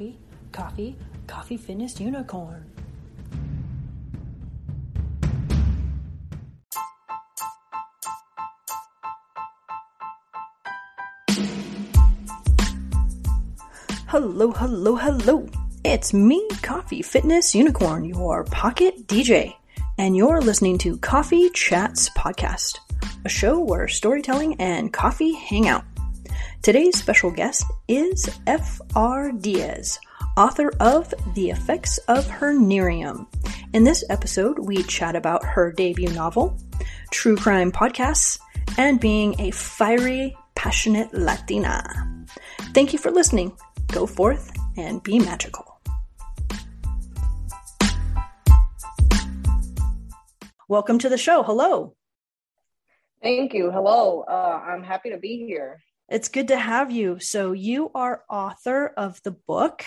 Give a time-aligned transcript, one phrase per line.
[0.00, 0.18] Coffee,
[0.50, 0.96] coffee,
[1.26, 2.64] coffee fitness unicorn.
[14.06, 15.46] Hello, hello, hello.
[15.84, 19.54] It's me, Coffee Fitness Unicorn, your pocket DJ,
[19.98, 22.78] and you're listening to Coffee Chats Podcast,
[23.26, 25.84] a show where storytelling and coffee hang out.
[26.62, 29.32] Today's special guest is F.R.
[29.32, 29.98] Diaz,
[30.36, 33.26] author of The Effects of Her Nerium.
[33.72, 36.58] In this episode, we chat about her debut novel,
[37.10, 38.38] true crime podcasts,
[38.76, 41.82] and being a fiery, passionate Latina.
[42.74, 43.56] Thank you for listening.
[43.86, 45.80] Go forth and be magical.
[50.68, 51.42] Welcome to the show.
[51.42, 51.96] Hello.
[53.22, 53.70] Thank you.
[53.70, 54.24] Hello.
[54.28, 55.80] Uh, I'm happy to be here.
[56.10, 57.20] It's good to have you.
[57.20, 59.84] So, you are author of the book,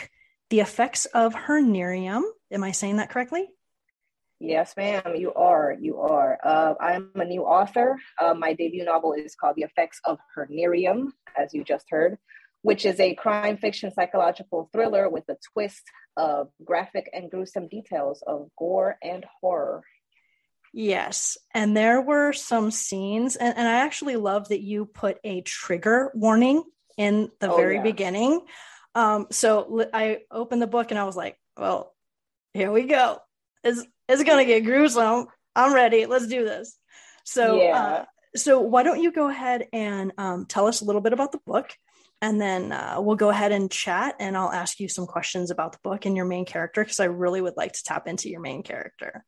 [0.49, 2.23] The Effects of Her Nerium.
[2.49, 3.49] Am I saying that correctly?
[4.39, 5.15] Yes, ma'am.
[5.17, 5.75] You are.
[5.77, 6.39] You are.
[6.41, 7.99] Uh, I'm a new author.
[8.21, 12.17] Uh, my debut novel is called The Effects of Her Nerium, as you just heard,
[12.61, 15.83] which is a crime fiction psychological thriller with a twist
[16.15, 19.83] of graphic and gruesome details of gore and horror.
[20.73, 21.37] Yes.
[21.53, 26.11] And there were some scenes, and, and I actually love that you put a trigger
[26.15, 26.63] warning
[26.97, 27.83] in the Oh, very yeah.
[27.83, 28.41] beginning.
[28.95, 31.93] Um, so I opened the book and I was like, well,
[32.53, 33.19] here we go.
[33.63, 35.27] It's, it's going to get gruesome.
[35.55, 36.05] I'm ready.
[36.07, 36.77] Let's do this.
[37.23, 37.81] So, Yeah.
[37.81, 38.05] uh,
[38.35, 41.39] so why don't you go ahead and um, tell us a little bit about the
[41.45, 41.71] book?
[42.21, 45.73] And then uh, we'll go ahead and chat, and I'll ask you some questions about
[45.73, 48.39] the book and your main character because I really would like to tap into your
[48.39, 49.25] main character.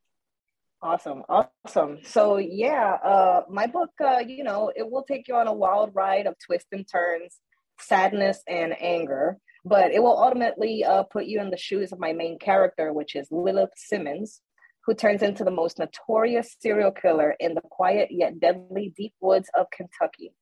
[0.82, 1.22] Awesome.
[1.28, 1.98] Awesome.
[2.04, 5.90] So, yeah, uh, my book, uh, you know, it will take you on a wild
[5.94, 7.38] ride of twists and turns,
[7.80, 12.12] sadness and anger, but it will ultimately uh, put you in the shoes of my
[12.12, 14.42] main character, which is Lilith Simmons,
[14.84, 19.48] who turns into the most notorious serial killer in the quiet yet deadly deep woods
[19.58, 20.32] of Kentucky.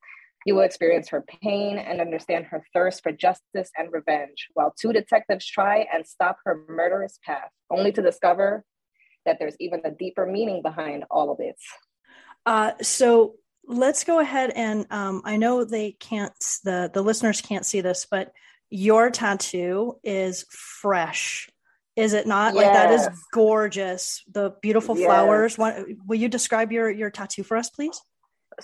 [0.44, 4.92] You will experience her pain and understand her thirst for justice and revenge, while two
[4.92, 8.64] detectives try and stop her murderous path, only to discover
[9.24, 11.56] that there's even a deeper meaning behind all of this.
[12.46, 13.34] Uh, so
[13.66, 16.32] let's go ahead and um, I know they can't
[16.64, 18.32] the the listeners can't see this, but
[18.70, 21.48] your tattoo is fresh.
[21.96, 22.54] Is it not?
[22.54, 24.22] Like that is gorgeous.
[24.32, 25.06] The beautiful Yes.
[25.06, 25.58] flowers.
[25.58, 28.00] Will you describe your your tattoo for us, please?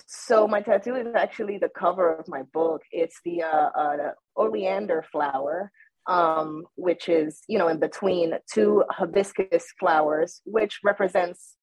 [0.05, 2.81] So my tattoo is actually the cover of my book.
[2.91, 5.71] It's the uh, uh, the oleander flower,
[6.07, 11.55] um, which is you know in between two hibiscus flowers, which represents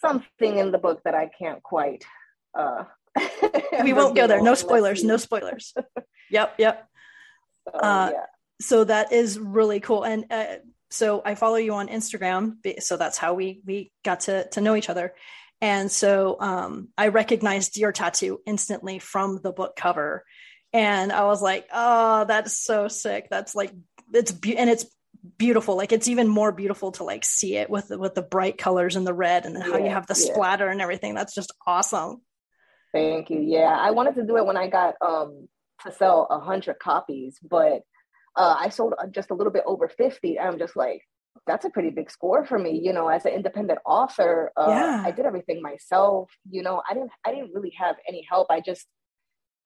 [0.00, 2.04] something in the book that I can't quite.
[2.58, 2.84] Uh,
[3.82, 4.40] We won't go there.
[4.42, 5.02] No spoilers.
[5.04, 5.74] No spoilers.
[6.30, 6.54] yep.
[6.58, 6.88] Yep.
[7.72, 8.26] so, Uh, yeah.
[8.60, 10.56] so that is really cool and uh,
[10.90, 14.76] so i follow you on instagram so that's how we we got to to know
[14.76, 15.14] each other
[15.60, 20.24] and so um i recognized your tattoo instantly from the book cover
[20.74, 23.72] and i was like oh that's so sick that's like
[24.12, 24.84] it's be- and it's
[25.38, 28.58] beautiful like it's even more beautiful to like see it with the, with the bright
[28.58, 30.32] colors and the red and how you have the yeah.
[30.32, 32.20] splatter and everything that's just awesome
[32.94, 33.40] Thank you.
[33.40, 35.48] Yeah, I wanted to do it when I got um
[35.84, 37.82] to sell a hundred copies, but
[38.36, 40.38] uh, I sold uh, just a little bit over fifty.
[40.38, 41.02] I'm just like,
[41.44, 42.80] that's a pretty big score for me.
[42.80, 45.02] You know, as an independent author, uh, Yeah.
[45.04, 46.30] I did everything myself.
[46.48, 48.46] You know, I didn't I didn't really have any help.
[48.48, 48.86] I just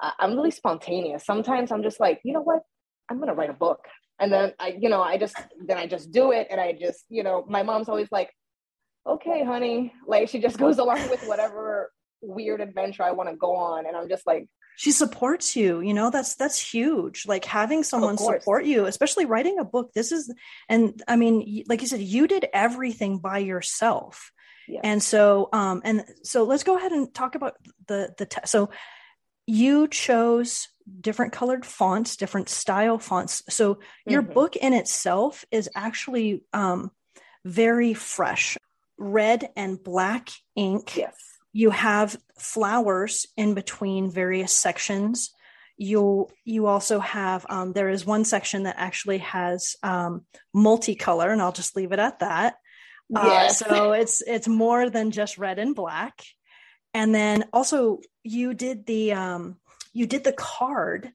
[0.01, 1.25] I'm really spontaneous.
[1.25, 2.61] Sometimes I'm just like, you know what,
[3.11, 3.87] I'm gonna write a book,
[4.19, 5.37] and then I, you know, I just
[5.67, 8.31] then I just do it, and I just, you know, my mom's always like,
[9.07, 13.55] okay, honey, like she just goes along with whatever weird adventure I want to go
[13.57, 13.87] on.
[13.87, 14.49] And I'm just like,
[14.79, 19.59] she supports you you know that's that's huge like having someone support you especially writing
[19.59, 20.33] a book this is
[20.69, 24.31] and i mean like you said you did everything by yourself
[24.69, 24.81] Yeah.
[24.85, 27.55] and so um and so let's go ahead and talk about
[27.89, 28.71] the the te- so
[29.51, 30.69] you chose
[31.01, 34.35] different colored fonts different style fonts so your Mhm.
[34.35, 36.91] book in itself is actually um
[37.45, 38.57] very fresh
[38.99, 40.97] red and black ink.
[40.97, 41.15] Yes.
[41.53, 45.31] You have flowers in between various sections.
[45.77, 51.41] You you also have um, there is one section that actually has um, multicolor, and
[51.41, 52.57] I'll just leave it at that.
[53.15, 56.23] Uh, so it's it's more than just red and black.
[56.93, 59.57] And then also you did the um,
[59.93, 61.13] you did the card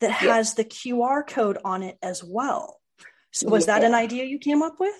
[0.00, 2.80] that has the QR code on it as well.
[3.32, 4.94] So was that an idea you came up with?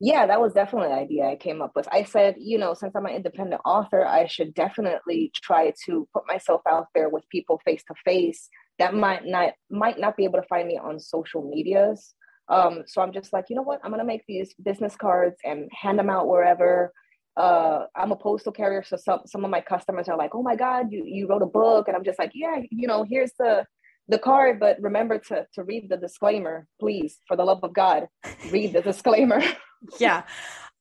[0.00, 1.86] Yeah, that was definitely an idea I came up with.
[1.92, 6.26] I said, you know, since I'm an independent author, I should definitely try to put
[6.26, 8.48] myself out there with people face to face
[8.80, 12.14] that might not might not be able to find me on social medias.
[12.48, 13.80] Um, so I'm just like, you know what?
[13.84, 16.92] I'm gonna make these business cards and hand them out wherever.
[17.36, 20.56] Uh, I'm a postal carrier, so some some of my customers are like, "Oh my
[20.56, 23.66] God, you you wrote a book," and I'm just like, "Yeah, you know, here's the
[24.08, 28.08] the card, but remember to to read the disclaimer, please, for the love of God,
[28.50, 29.42] read the disclaimer."
[29.98, 30.24] yeah.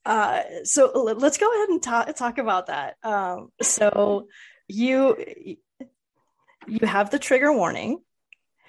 [0.06, 2.98] Uh, so let's go ahead and talk talk about that.
[3.04, 4.28] Um, so
[4.68, 5.58] you
[6.68, 8.02] you have the trigger warning,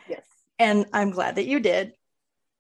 [0.09, 0.23] yes.
[0.59, 1.95] and I'm glad that you did.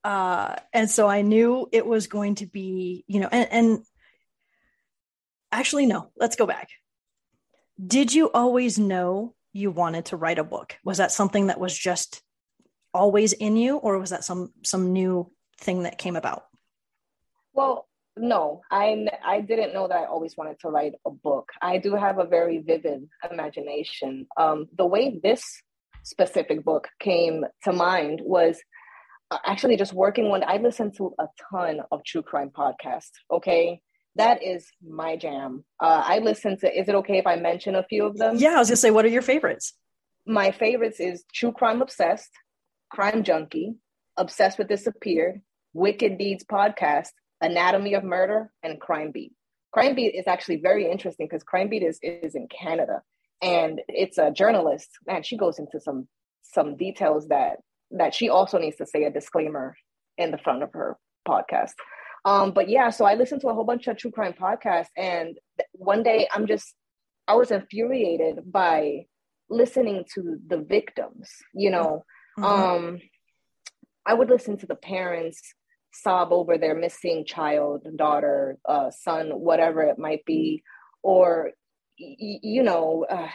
[0.04, 3.84] Uh, and so I knew it was going to be, you know, and, and
[5.52, 6.69] actually, no, let's go back.
[7.84, 10.76] Did you always know you wanted to write a book?
[10.84, 12.22] Was that something that was just
[12.94, 16.44] always in you, or was that some some new thing that came about?
[17.52, 21.49] Well, no, I I didn't know that I always wanted to write a book.
[21.60, 24.26] I do have a very vivid imagination.
[24.37, 25.44] Um, the way this
[26.05, 28.60] specific book came to mind was
[29.31, 33.12] uh, actually just working when I listened to a ton of true crime podcasts.
[33.31, 33.81] Okay,
[34.16, 35.64] that is my jam.
[35.80, 36.78] Uh, I listen to.
[36.78, 38.36] Is it okay if I mention a few of them?
[38.36, 39.74] Yeah, I was gonna say, what are your favorites?
[40.26, 42.30] My favorites is True Crime Obsessed,
[42.90, 43.74] Crime Junkie,
[44.16, 45.40] Obsessed with Disappeared,
[45.72, 47.08] Wicked Deeds Podcast,
[47.40, 49.32] Anatomy of Murder, and Crime Beat.
[49.72, 53.02] Crime Beat is actually very interesting because Crime Beat is is in Canada,
[53.40, 54.90] and it's a journalist.
[55.06, 56.06] Man, she goes into some
[56.42, 57.58] some details that
[57.92, 59.74] that she also needs to say a disclaimer
[60.18, 61.74] in the front of her podcast.
[62.24, 65.36] Um, but yeah, so I listened to a whole bunch of true crime podcasts, and
[65.72, 66.74] one day I'm just
[67.28, 69.06] I was infuriated by
[69.50, 71.30] listening to the victims.
[71.54, 72.04] You know,
[72.38, 72.44] Mhm.
[72.44, 73.00] um,
[74.06, 75.54] I would listen to the parents
[75.92, 80.62] sob over their missing child, daughter, uh, son, whatever it might be,
[81.02, 81.52] or
[82.00, 83.28] y- you know, uh,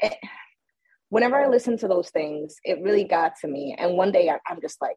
[0.00, 0.16] eh,
[1.08, 3.76] whenever I listened to those things, it really got to me.
[3.78, 4.96] And one day I, I'm just like,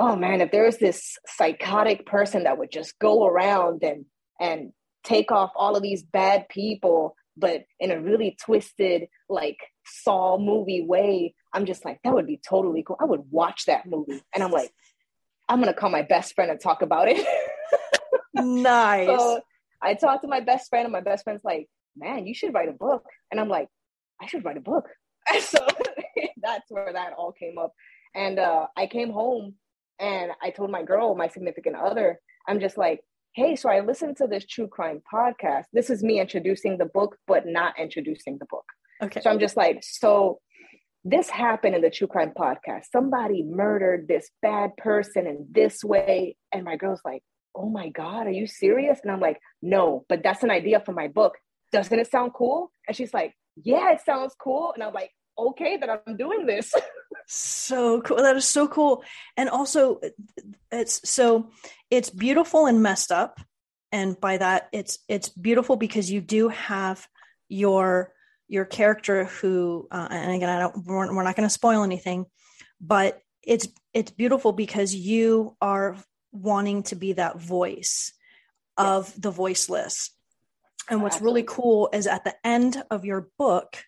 [0.00, 4.06] oh man, if there's this psychotic person that would just go around and
[4.40, 4.72] and
[5.04, 10.82] take off all of these bad people, but in a really twisted, like Saw movie
[10.82, 12.96] way, I'm just like, that would be totally cool.
[13.00, 14.22] I would watch that movie.
[14.34, 14.72] And I'm like,
[15.48, 17.26] I'm gonna call my best friend and talk about it.
[18.34, 19.06] nice.
[19.06, 19.40] so
[19.82, 22.68] I talked to my best friend, and my best friend's like, man, you should write
[22.68, 23.04] a book.
[23.30, 23.68] And I'm like,
[24.20, 24.88] I should write a book.
[25.32, 25.66] And so
[26.42, 27.72] that's where that all came up.
[28.14, 29.54] And uh, I came home
[30.00, 32.18] and I told my girl, my significant other,
[32.48, 33.00] I'm just like,
[33.34, 35.64] hey, so I listened to this true crime podcast.
[35.72, 38.64] This is me introducing the book, but not introducing the book.
[39.02, 39.20] okay.
[39.20, 40.40] So I'm just like, so
[41.04, 42.84] this happened in the true crime podcast.
[42.90, 46.36] Somebody murdered this bad person in this way.
[46.52, 47.22] And my girl's like,
[47.54, 49.00] oh my God, are you serious?
[49.02, 51.34] And I'm like, no, but that's an idea for my book.
[51.72, 52.72] Doesn't it sound cool?
[52.86, 54.72] And she's like, yeah, it sounds cool.
[54.74, 55.10] And I'm like,
[55.48, 56.72] okay, that I'm doing this.
[57.26, 58.18] so cool.
[58.18, 59.02] That is so cool.
[59.36, 60.00] And also
[60.70, 61.50] it's so
[61.90, 63.40] it's beautiful and messed up.
[63.92, 67.06] And by that it's it's beautiful because you do have
[67.48, 68.12] your
[68.48, 72.26] your character who uh, and again i don't we're, we're not going to spoil anything
[72.80, 75.96] but it's it's beautiful because you are
[76.32, 78.12] wanting to be that voice
[78.76, 80.10] of the voiceless.
[80.88, 83.84] And what's really cool is at the end of your book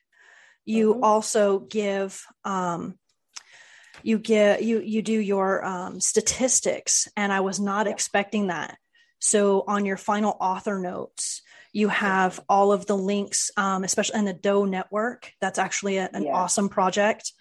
[0.64, 1.00] you Mhm.
[1.02, 2.98] also give um
[4.02, 7.92] you get you you do your um, statistics and i was not Yeah.
[7.92, 8.78] expecting that
[9.20, 11.42] so on your final author notes
[11.72, 16.10] you have all of the links um, especially in the doe network that's actually a-
[16.12, 16.32] an Yeah.
[16.34, 17.32] awesome project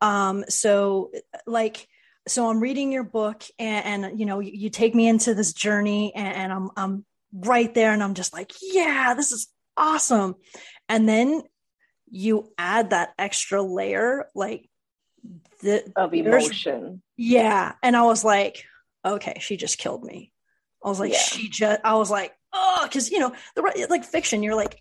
[0.00, 1.10] um, so
[1.46, 1.86] like
[2.28, 5.52] so i'm reading your book and, and you know you, you take me into this
[5.52, 10.34] journey and, and i'm i'm right there and i'm just like yeah this is awesome
[10.88, 11.42] and then
[12.10, 14.68] you add that extra layer like
[15.62, 17.02] the Of emotion.
[17.16, 18.64] yeah and i was like
[19.04, 20.32] okay she just killed me
[20.84, 21.18] i was like Yeah.
[21.18, 24.78] she just i was like oh because you know the like fiction you're like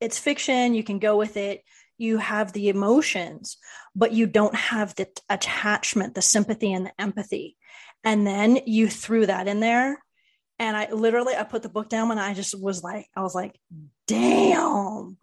[0.00, 1.62] it's fiction you can go with it
[1.98, 3.56] you have the emotions
[3.94, 7.56] but you don't have the attachment the sympathy and the empathy
[8.04, 9.98] and then you threw that in there
[10.58, 13.34] And I literally I put the book down and I just was like, I was
[13.34, 13.58] like,
[14.06, 15.16] damn.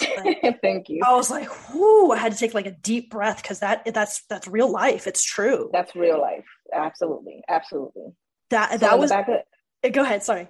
[0.00, 1.02] Like, Thank you.
[1.04, 4.24] I was like, whoo, I had to take like a deep breath because that that's
[4.28, 5.06] that's real life.
[5.06, 5.70] It's true.
[5.72, 6.44] That's real life.
[6.72, 7.42] Absolutely.
[7.48, 8.12] Absolutely.
[8.50, 9.36] That So that was back of,
[9.82, 10.48] eh, go ahead, sorry.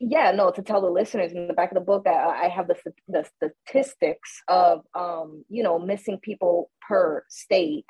[0.00, 2.68] yeah no to tell the listeners in the back of the book i, I have
[2.68, 2.76] the,
[3.06, 7.86] the statistics of um, you know missing people per state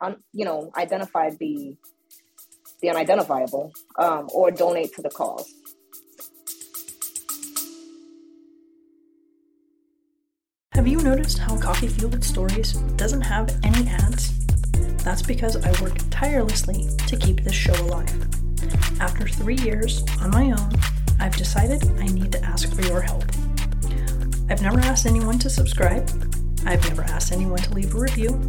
[0.00, 1.76] un- you know identify the
[2.82, 5.54] the unidentifiable um, or donate to the cause
[10.80, 14.32] Have you noticed how Coffee Fueled Stories doesn't have any ads?
[15.04, 18.10] That's because I work tirelessly to keep this show alive.
[18.98, 20.72] After three years on my own,
[21.20, 23.24] I've decided I need to ask for your help.
[24.48, 26.08] I've never asked anyone to subscribe.
[26.64, 28.40] I've never asked anyone to leave a review.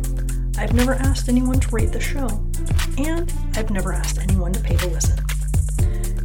[0.58, 2.28] I've never asked anyone to rate the show.
[2.98, 5.20] And I've never asked anyone to pay to listen.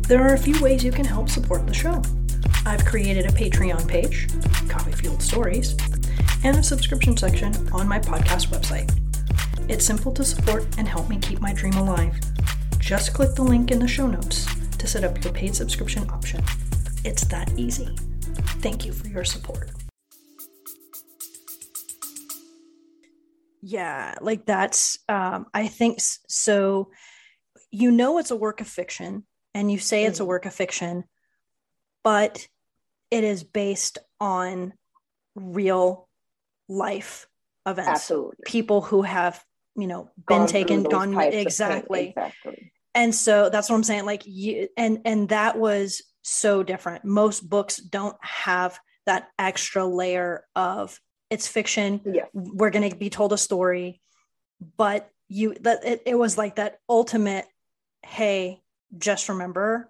[0.03, 2.01] There are a few ways you can help support the show.
[2.65, 4.29] I've created a Patreon page,
[4.69, 5.77] Coffee Fueled Stories,
[6.45, 8.89] and a subscription section on my podcast website.
[9.69, 12.15] It's simple to support and help me keep my dream alive.
[12.79, 14.47] Just click the link in the show notes
[14.79, 16.43] to set up your paid subscription option.
[17.05, 17.95] It's that easy.
[18.61, 19.71] Thank you for your support.
[23.63, 26.91] Yeah, like that's, um, I think so.
[27.71, 30.27] You know, it's a work of fiction, and you say it's a Mhm.
[30.29, 31.05] work of fiction,
[32.05, 32.47] but
[33.11, 34.73] it is based on
[35.35, 36.09] real
[36.69, 37.27] life
[37.67, 39.45] events absolutely people who have
[39.77, 41.47] you know been Gone taken gone types of things.
[41.47, 46.65] exactly exactly and so that's what i'm saying like you and and that was so
[46.65, 47.05] different.
[47.05, 50.99] Most books don't have that extra layer of
[51.31, 52.01] it's fiction.
[52.05, 54.01] Yeah we're going to be told a story
[54.77, 57.47] but you that it, it was like that ultimate
[58.05, 58.61] hey
[58.99, 59.89] just remember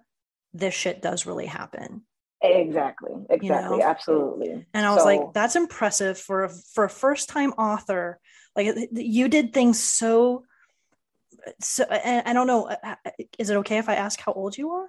[0.53, 2.03] this shit does really happen.
[2.41, 3.13] Exactly.
[3.29, 3.77] Exactly.
[3.79, 3.83] know?
[3.83, 4.65] absolutely.
[4.73, 8.19] And i was So- like that's impressive for a for a first time author.
[8.55, 10.43] Like you did things so
[11.59, 12.69] so and i don't know
[13.37, 14.87] is it okay if i ask how old you are?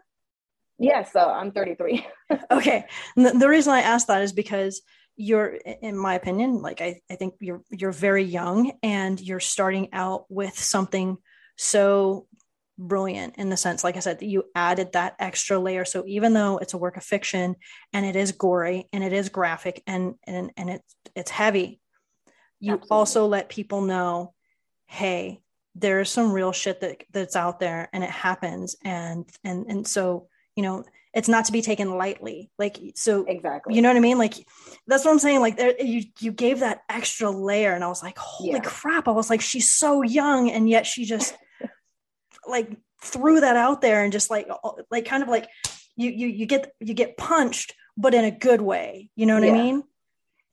[0.79, 2.07] Yes uh, i'm 33
[2.51, 2.87] okay
[3.17, 4.83] the, the reason i asked that is because
[5.17, 9.89] you're in my opinion like I, I think you're you're very young and you're starting
[9.93, 11.19] out with something
[11.57, 12.29] so
[12.79, 15.85] brilliant in the sense like i said that you added that extra layer.
[15.85, 17.57] So even though it's a work of fiction
[17.93, 21.81] and it is gory and it is graphic and and and it's it's heavy
[22.61, 22.95] you Absolutely.
[22.97, 24.35] also let people know
[24.87, 25.41] hey
[25.75, 28.77] there's some real shit that that's out there and it happens.
[28.85, 30.85] And and and so you know
[31.15, 32.51] it's not to be taken lightly.
[32.59, 33.75] Like so exactly.
[33.75, 34.19] you know what i mean?
[34.19, 34.35] Like
[34.87, 35.41] that's what i'm saying.
[35.41, 38.61] Like there, you you gave that extra layer and i was like holy Yeah.
[38.61, 39.09] crap.
[39.09, 41.37] I was like she's so young and yet she just
[42.49, 42.71] like
[43.03, 44.49] threw that out there and just like
[44.91, 45.49] like kind of like
[45.97, 49.11] you you you get you get punched but in a good way.
[49.17, 49.83] You know what i mean?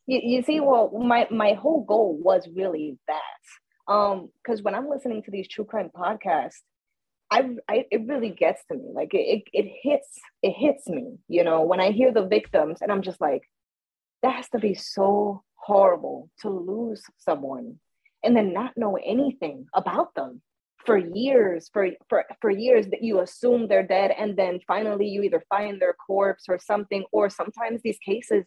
[0.07, 3.21] You, you see well my my whole goal was really that
[3.87, 6.61] um because when i'm listening to these true crime podcasts
[7.31, 8.91] I, I it really gets to me.
[8.93, 11.63] Like it, it it hits it hits me you know?
[11.63, 13.41] When i hear the victims and i'm just like
[14.21, 17.79] that has to be so horrible to lose someone
[18.23, 20.41] and then not know anything about them
[20.85, 25.23] for years for for for years that you assume they're dead and then finally you
[25.23, 28.45] either find their corpse or something or sometimes these cases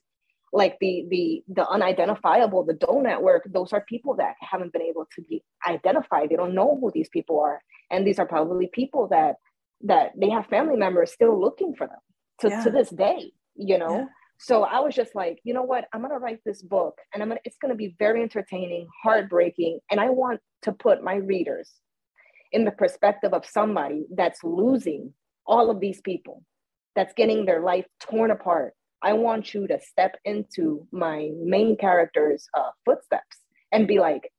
[0.52, 5.06] like the the the unidentifiable the doe network those are people that haven't been able
[5.14, 9.08] to be identified they don't know who these people are and these are probably people
[9.08, 9.36] that
[9.82, 11.98] that they have family members still looking for them
[12.40, 12.62] to, Yeah.
[12.64, 14.04] to this day you know Yeah.
[14.38, 17.28] so i was just like you know what i'm gonna write this book and i'm
[17.28, 21.70] gonna it's gonna be very entertaining heartbreaking and i want to put my readers
[22.52, 25.12] in the perspective of somebody that's losing
[25.46, 26.42] all of these people
[26.96, 32.48] that's getting their life torn apart i want you to step into my main character's
[32.56, 33.38] uh, footsteps
[33.72, 34.30] and be like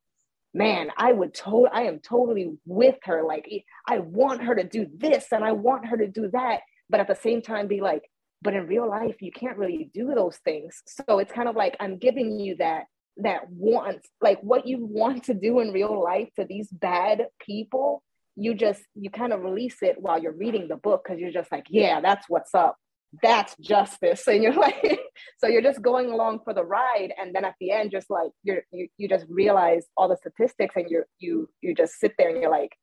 [0.53, 3.23] man i would to- i am totally with her.
[3.23, 3.47] Like
[3.87, 6.61] i want her to do this and i want her to do that.
[6.89, 8.09] But at the same time be like
[8.41, 10.81] but in real life you can't really do those things.
[10.87, 12.85] So it's kind of like i'm giving you that
[13.17, 18.01] that want like what you want to do in real life to these bad people
[18.35, 21.51] you just you kind of release it while you're reading the book because you're just
[21.51, 22.77] like yeah that's what's up
[23.21, 24.23] that's justice.
[24.27, 24.99] And you're like
[25.39, 27.13] so you're just going along for the ride.
[27.19, 30.75] And then at the end just like you're you, you just realize all the statistics
[30.75, 32.73] and you you you just sit there and you're like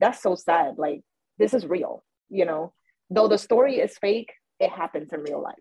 [0.00, 0.74] that's so sad.
[0.78, 1.02] Like
[1.38, 2.04] this is real
[2.34, 2.72] you know?
[3.10, 5.54] Though the story is fake, it happens in real life.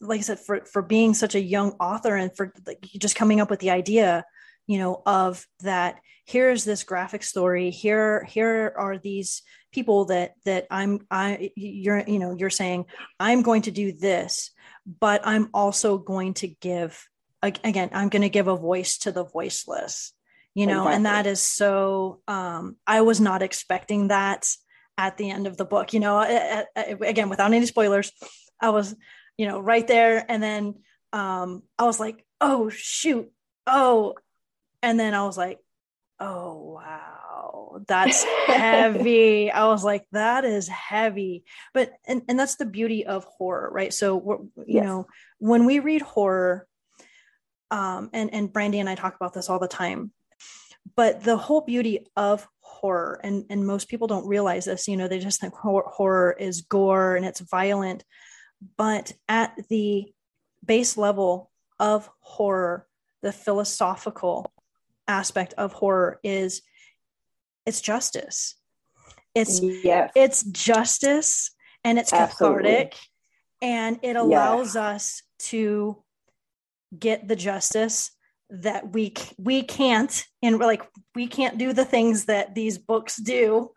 [0.00, 3.40] Like I said, for for being such a young author and for like just coming
[3.40, 4.24] up with the idea,
[4.66, 9.42] you know, of that here's this graphic story, here here are these
[9.76, 12.86] people that that I'm I you're you know, you're saying
[13.20, 14.50] I'm going to do this,
[14.84, 17.08] but I'm also going to give
[17.42, 20.12] again, I'm going to give a voice to the voiceless
[20.56, 20.94] you know exactly.
[20.96, 24.48] and that is so um i was not expecting that
[24.96, 26.18] at the end of the book you know
[27.02, 28.10] again without any spoilers
[28.60, 28.96] i was
[29.36, 30.74] you know right there and then
[31.12, 33.30] um i was like oh shoot
[33.66, 34.14] oh
[34.82, 35.58] and then i was like
[36.20, 37.25] oh wow
[37.86, 39.50] that's heavy.
[39.50, 41.44] I was like that is heavy.
[41.74, 43.92] But and, and that's the beauty of horror right?
[43.92, 44.84] So you yes.
[44.84, 45.06] know
[45.38, 46.66] when we read horror
[47.70, 50.12] um and and brandy and i talk about this all the time
[50.94, 55.08] but the whole beauty of horror and and most people don't realize this you know
[55.08, 58.04] they just think horror, horror is gore and it's violent
[58.76, 60.06] but at the
[60.64, 62.86] base level of horror
[63.22, 64.52] the philosophical
[65.08, 66.62] aspect of horror is
[67.66, 68.54] it's justice
[69.34, 70.10] it's yes.
[70.14, 71.50] it's justice
[71.84, 72.62] and it's Absolutely.
[72.62, 72.94] cathartic
[73.60, 74.76] and it allows yes.
[74.76, 76.02] us to
[76.98, 78.10] get the justice
[78.48, 80.82] that we we can't and we're like
[81.14, 83.70] we can't do the things that these books do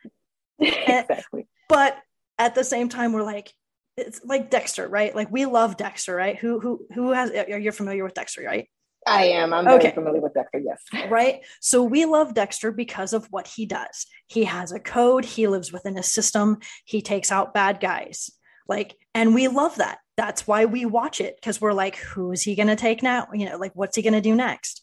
[0.58, 1.98] exactly but
[2.38, 3.52] at the same time we're like
[3.96, 8.04] it's like dexter right like we love dexter right who who who has you're familiar
[8.04, 8.68] with dexter right
[9.06, 9.52] I am.
[9.52, 9.92] I'm very okay.
[9.92, 10.60] familiar with Dexter.
[10.64, 11.10] Yes.
[11.10, 11.40] Right.
[11.60, 14.06] So we love Dexter because of what he does.
[14.26, 15.24] He has a code.
[15.24, 16.58] He lives within a system.
[16.84, 18.30] He takes out bad guys.
[18.66, 22.42] Like, and we love that that's why we watch it because we're like, who is
[22.42, 23.28] he going to take now?
[23.32, 24.82] You know, like, what's he going to do next?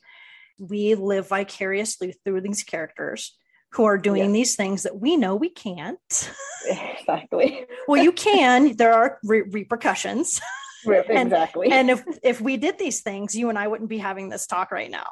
[0.60, 3.38] We live vicariously through these characters
[3.74, 4.32] who are doing yeah.
[4.32, 6.00] these things that we know we can't.
[6.70, 7.66] Exactly.
[7.88, 8.76] well, you can.
[8.76, 10.40] There are re- repercussions.
[10.86, 11.72] exactly.
[11.72, 14.48] And, and if if we did these things, you and I wouldn't be having this
[14.48, 15.08] talk right now.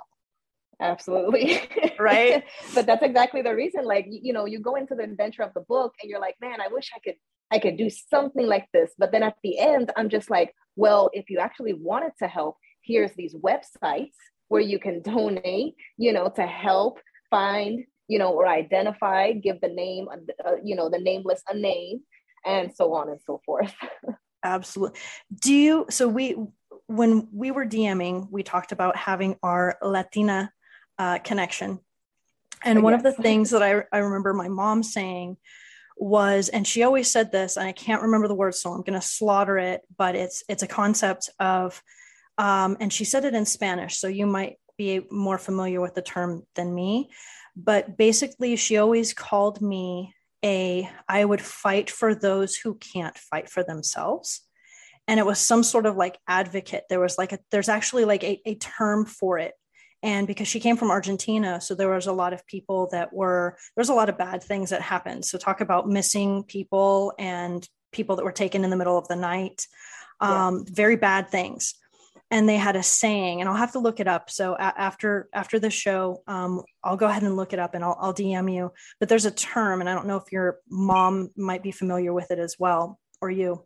[0.81, 1.61] Absolutely.
[1.99, 2.45] Right.
[2.75, 3.83] but that's exactly the reason.
[3.83, 6.61] Like, you know, you go into the adventure of the book and you're like, man,
[6.61, 7.15] I wish I could
[7.51, 8.91] I could do something like this.
[8.97, 12.57] But then at the end, I'm just like, well, if you actually wanted to help,
[12.83, 14.13] here's these websites
[14.47, 19.67] where you can donate, you know, to help find, you know, or identify, give the
[19.67, 20.07] name,
[20.45, 22.01] uh, you know, the nameless a name,
[22.45, 23.73] and so on and so forth.
[24.43, 24.99] Absolutely.
[25.41, 26.35] Do you, so we,
[26.87, 30.51] when we were DMing, we talked about having our Latina
[30.97, 31.79] uh, connection.
[32.63, 33.05] And one yes.
[33.05, 35.37] of the things that I, I remember my mom saying
[35.99, 38.99] was and she always said this and i can't remember the word so i'm going
[38.99, 41.83] to slaughter it but it's it's a concept of
[42.37, 46.01] um, and she said it in spanish so you might be more familiar with the
[46.01, 47.09] term than me
[47.57, 53.49] but basically she always called me a i would fight for those who can't fight
[53.49, 54.41] for themselves.
[55.07, 56.83] And it was some sort of like advocate.
[56.87, 59.53] There was like a there's actually like a, a term for it.
[60.03, 63.57] And because she came from argentina so there was a lot of people that were
[63.75, 65.25] there was a lot of bad things that happened.
[65.25, 69.15] So talk about missing people and people that were taken in the middle of the
[69.15, 69.65] night.
[70.21, 70.73] Um, yeah.
[70.75, 71.75] very bad things
[72.31, 75.29] and they had a saying and i'll have to look it up so a- after
[75.33, 78.53] after the show um, i'll go ahead and look it up and I'll, I'll dm
[78.53, 82.13] you but there's a term and i don't know if your mom might be familiar
[82.13, 83.65] with it as well or you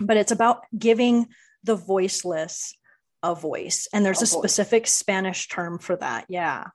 [0.00, 1.28] but it's about giving
[1.64, 2.74] the voiceless
[3.22, 6.66] a voice and there's a, a specific spanish term for that yeah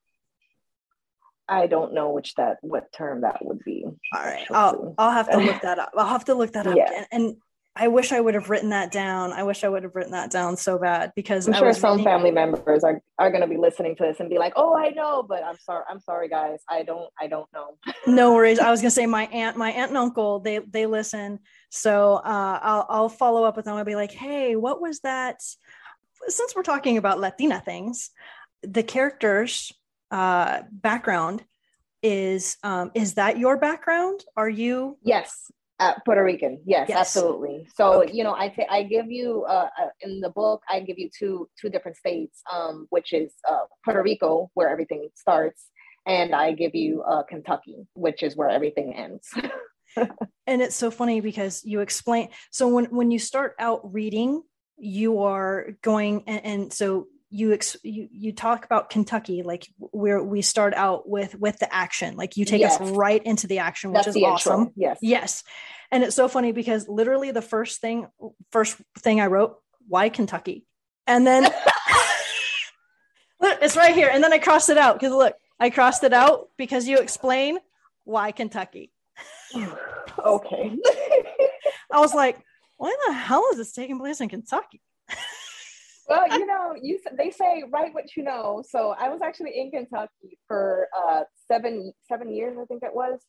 [1.49, 3.85] I don't know which that what term that would be.
[3.85, 5.91] All right, I'll I'll have to look that up.
[5.97, 6.75] I'll have to look that up.
[6.75, 6.91] Yeah.
[6.93, 7.35] And, and,
[7.79, 9.31] I wish I would have written that down.
[9.31, 12.31] I wish I would have written that down so bad because I'm sure some family
[12.31, 15.23] members are, are going to be listening to this and be like, "Oh, I know,"
[15.23, 15.83] but I'm sorry.
[15.89, 16.59] I'm sorry, guys.
[16.69, 17.09] I don't.
[17.19, 17.77] I don't know.
[18.07, 18.59] no worries.
[18.59, 21.39] I was going to say my aunt, my aunt and uncle, they they listen.
[21.69, 23.75] So uh, I'll I'll follow up with them.
[23.75, 25.41] I'll be like, "Hey, what was that?"
[26.27, 28.09] since we're talking about Latina things,
[28.63, 29.71] the character's
[30.11, 31.43] uh, background
[32.03, 34.23] is um, is that your background?
[34.35, 34.97] Are you?
[35.03, 36.61] Yes, uh, Puerto Rican.
[36.65, 36.97] Yes, yes.
[36.97, 37.67] absolutely.
[37.75, 38.13] So okay.
[38.13, 41.49] you know, I, I give you uh, uh, in the book, I give you two
[41.59, 45.65] two different states, um, which is uh, Puerto Rico, where everything starts,
[46.05, 49.29] and I give you uh, Kentucky, which is where everything ends.
[50.47, 52.29] and it's so funny because you explain.
[52.51, 54.43] So when when you start out reading
[54.77, 60.23] you are going and, and so you, ex, you you talk about Kentucky like where
[60.23, 62.79] we start out with with the action like you take yes.
[62.79, 64.73] us right into the action which That's is awesome intro.
[64.75, 65.43] yes yes
[65.91, 68.07] and it's so funny because literally the first thing
[68.51, 70.65] first thing I wrote why Kentucky
[71.05, 71.51] and then
[73.41, 76.49] it's right here and then I crossed it out because look I crossed it out
[76.57, 77.57] because you explain
[78.05, 78.91] why Kentucky
[80.25, 80.77] okay.
[81.91, 82.37] I was like,
[82.77, 84.81] why the hell is this taking place in Kentucky?
[86.07, 88.63] Well, you know, you they say write what you know.
[88.67, 93.19] So I was actually in Kentucky for uh, seven seven years, I think it was.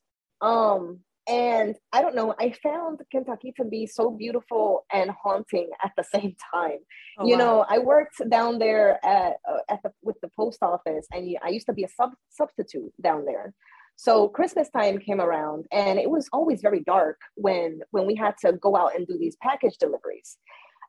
[0.40, 5.92] Um, and I don't know, I found Kentucky to be so beautiful and haunting at
[5.96, 6.78] the same time.
[7.18, 7.38] Oh, you wow.
[7.38, 11.50] know, I worked down there at, uh, at the, with the post office, and I
[11.50, 13.52] used to be a sub, substitute down there.
[13.96, 18.34] So Christmas time came around, and it was always very dark when when we had
[18.42, 20.38] to go out and do these package deliveries.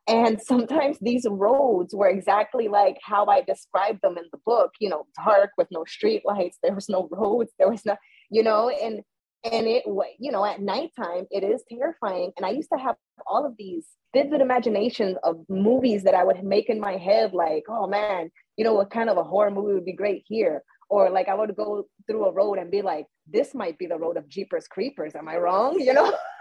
[0.10, 4.90] And sometimes these roads were exactly like how I described them in the book, you
[4.90, 7.96] know, dark with no street lights, there was no roads, there was no,
[8.32, 9.04] you know, and
[9.46, 9.84] and it
[10.20, 12.32] you know at nighttime it is terrifying.
[12.36, 12.96] And i used to have
[13.26, 17.64] all of these vivid imaginations of movies that i would make in my head like
[17.70, 20.64] oh man you know what kind of a horror movie would be great here?
[20.90, 23.98] Or like i would go through a road and be like this might be the
[23.98, 25.16] road of jeepers creepers.
[25.16, 25.80] Am i wrong?
[25.80, 26.14] You know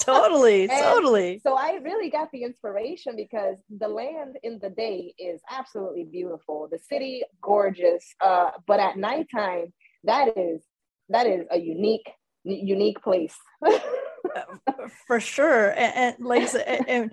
[0.00, 5.40] totally totally so i really got the inspiration because the land in the day is
[5.50, 9.72] absolutely beautiful the city gorgeous uh, but at nighttime
[10.04, 10.62] that is
[11.08, 12.10] that is a unique
[12.44, 13.36] unique place.
[15.06, 16.48] For sure, and, and like
[16.88, 17.10] and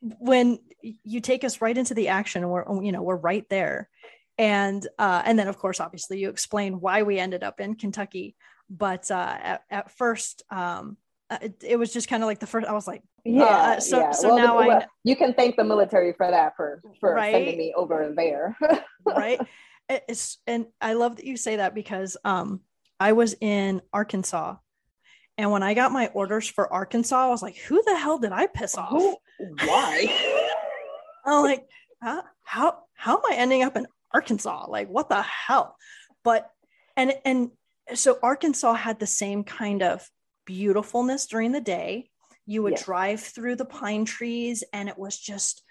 [0.00, 3.88] when you take us right into the action, and we're you know we're right there,
[4.36, 8.36] and uh, and then of course obviously you explain why we ended up in Kentucky,
[8.68, 10.42] but uh, at, at first.
[10.50, 10.96] Um,
[11.30, 13.80] uh, it, it, was just kind of like the first i was like yeah uh,
[13.80, 14.10] so yeah.
[14.10, 17.32] so well, now well, i you can thank the military for that for for right?
[17.32, 18.56] sending me over there
[19.04, 19.40] right
[19.88, 22.60] it's and i love that you say that because um
[23.00, 24.56] i was in arkansas
[25.38, 28.32] and when I got my orders for Arkansas, I was like, who the hell did
[28.32, 28.90] I piss off?
[28.90, 29.16] Who,
[29.64, 30.12] why?
[31.24, 31.64] I'm like,
[32.02, 34.66] how, how, how am I ending up in Arkansas?
[34.68, 35.76] Like, what the hell?
[36.24, 36.50] But,
[36.96, 37.50] and, and
[37.94, 40.10] so Arkansas had the same kind of
[40.48, 42.08] beautifulness during the day.
[42.46, 45.62] You would drive through the pine trees and it was just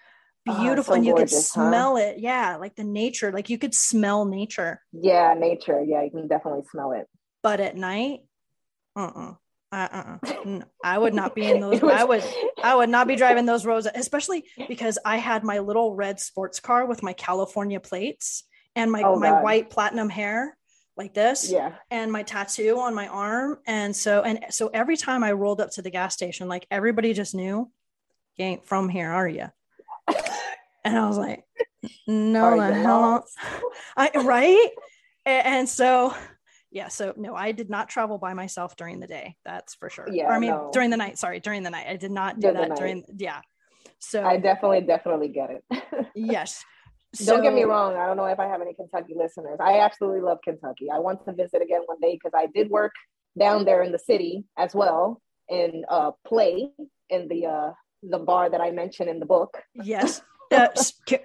[0.48, 2.02] ah, beautiful so and you gorgeous, could smell huh?
[2.02, 2.20] it.
[2.20, 2.56] Yeah.
[2.60, 4.80] Like the nature, like you could smell nature.
[4.92, 5.34] Yeah.
[5.36, 5.82] Nature.
[5.82, 6.04] Yeah.
[6.04, 7.08] You can definitely smell it.
[7.42, 8.20] But at night,
[8.94, 9.34] uh-uh
[9.72, 10.60] uh-uh.
[10.84, 11.82] I would not be in those.
[11.82, 12.24] Was, I would,
[12.62, 16.60] I would not be driving those roads, especially because I had my little red sports
[16.60, 19.42] car with my California plates and my oh, my God.
[19.42, 20.56] white platinum hair
[20.98, 25.24] like this, yeah, and my tattoo on my arm, and so and so every time
[25.24, 27.70] I rolled up to the gas station, like everybody just knew,
[28.36, 29.46] you ain't from here, are you?
[30.84, 31.44] and I was like,
[32.06, 33.24] no, the hell,
[33.96, 34.70] I right,
[35.24, 36.14] and, and so
[36.70, 40.06] yeah so no i did not travel by myself during the day that's for sure.
[40.10, 40.70] Yeah or, i mean no.
[40.72, 43.40] during the night sorry during the night i did not do during that during yeah.
[44.00, 45.64] So i definitely definitely get it.
[46.14, 46.62] Yes
[47.14, 49.80] so, don't get me wrong i don't know if i have any kentucky listeners i
[49.80, 52.92] absolutely love kentucky i want to visit again one day because i did work
[53.38, 56.68] down there in the city as well in uh play
[57.10, 57.70] in the uh
[58.02, 60.68] the bar that i mentioned in the book yes uh,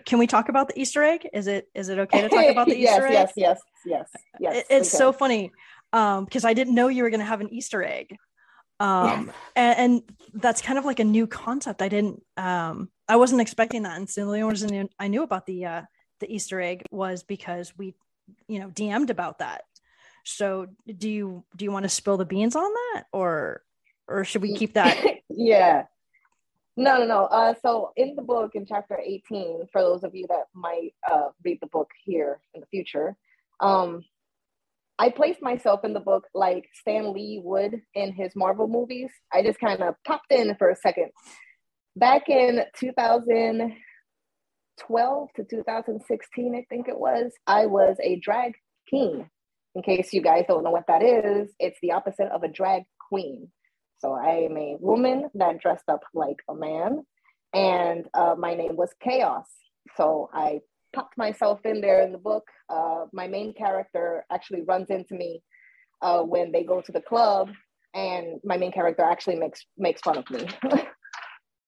[0.05, 1.29] can, we talk about the Easter egg?
[1.33, 3.13] Is it is it okay to talk about the yes, Easter egg?
[3.13, 4.55] Yes, yes, yes, yes.
[4.57, 5.51] It, it's so funny
[5.93, 8.17] um, because I didn't know you were going to have an Easter egg,
[8.79, 9.35] um, yes.
[9.55, 10.01] and, and,
[10.33, 11.81] that's kind of like a new concept.
[11.81, 15.45] I didn't, um, I wasn't expecting that, and so the only reason I knew about
[15.45, 15.81] the uh,
[16.19, 17.95] the Easter egg was because we,
[18.47, 19.63] you know, DM'd about that.
[20.23, 23.61] So, do you do you want to spill the beans on that, or
[24.07, 24.97] or should we keep that?
[25.29, 25.83] yeah.
[26.75, 27.25] No, no, no.
[27.25, 31.29] Uh, so in the book, in chapter 18, for those of you that might uh,
[31.43, 33.15] read the book here in the future,
[33.59, 34.03] um,
[34.97, 39.11] I placed myself in the book like Stan Lee would in his Marvel movies.
[39.31, 41.11] I just kind of popped in for a second.
[41.95, 48.53] Back in 2012 to 2016, I think it was, I was a drag
[48.89, 49.29] king.
[49.75, 52.83] In case you guys don't know what that is, it's the opposite of a drag
[53.09, 53.51] queen.
[53.99, 57.03] So I am a woman that dressed up like a man,
[57.53, 59.47] and uh, my name was Chaos.
[59.95, 60.61] So I
[60.95, 62.47] popped myself in there in the book.
[62.69, 65.43] Uh, my main character actually runs into me
[66.01, 67.51] uh, when they go to the club,
[67.93, 70.47] and my main character actually makes makes fun of me.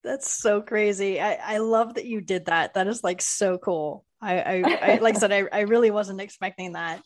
[0.05, 1.19] That's so crazy.
[1.19, 2.75] I, I love that you did that.
[2.75, 4.05] That is like so cool.
[4.21, 7.01] I, I, I like I said, I, I really wasn't expecting that.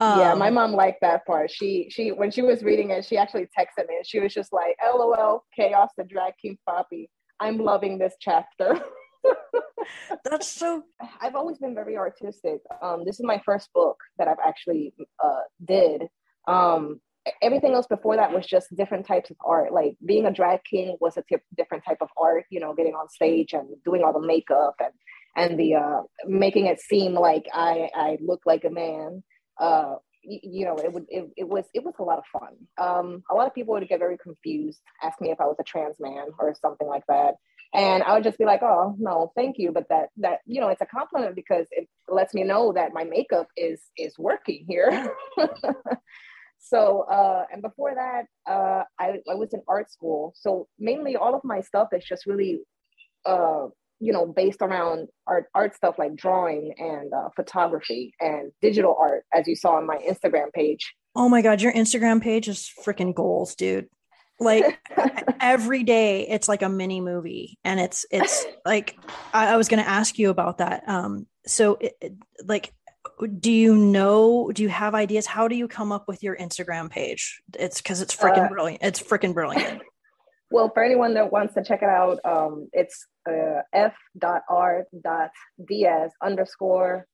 [0.00, 1.50] Um, yeah, my um, mom liked that part.
[1.50, 4.54] She she when she was reading it, she actually texted me and she was just
[4.54, 7.10] like, "LOL, chaos the drag king Poppy.
[7.38, 8.80] I'm loving this chapter."
[10.24, 10.84] That's so.
[11.20, 12.60] I've always been very artistic.
[12.80, 16.04] Um, this is my first book that I've actually uh, did.
[16.48, 17.02] Um,
[17.42, 19.72] everything else before that was just different types of art.
[19.72, 21.24] Like being a drag king was a
[21.56, 22.44] different type of art.
[22.50, 24.92] You know, getting on stage and doing all the makeup and
[25.36, 29.22] and the uh, making it seem like I I look like a man
[29.60, 32.54] uh, you know, it would it, it was it was a lot of fun.
[32.78, 35.64] Um, a lot of people would get very confused, ask me if I was a
[35.64, 37.34] trans man or something like that,
[37.74, 40.68] and I would just be like, "Oh no, thank you," but that that you know,
[40.68, 45.10] it's a compliment because it lets me know that my makeup is is working here.
[46.60, 51.34] so uh, and before that, uh, I I was in art school, so mainly all
[51.34, 52.60] of my stuff is just really
[53.26, 53.66] uh,
[54.00, 59.24] you know, based around art, art stuff like drawing and uh, photography and digital art,
[59.32, 60.94] as you saw on my Instagram page.
[61.14, 63.88] Oh my God, your Instagram page is freaking goals, dude.
[64.38, 64.78] Like
[65.40, 68.96] every day, it's like a mini movie, and it's it's like
[69.34, 70.82] I, I was going to ask you about that.
[70.88, 72.12] Um, so it, it,
[72.46, 72.72] like
[73.38, 76.90] do you know do you have ideas how do you come up with your instagram
[76.90, 79.80] page it's because it's freaking uh, brilliant it's freaking brilliant
[80.50, 84.02] well, for anyone that wants to check it out, um, it's uh, f.r.ds
[86.22, 87.06] underscore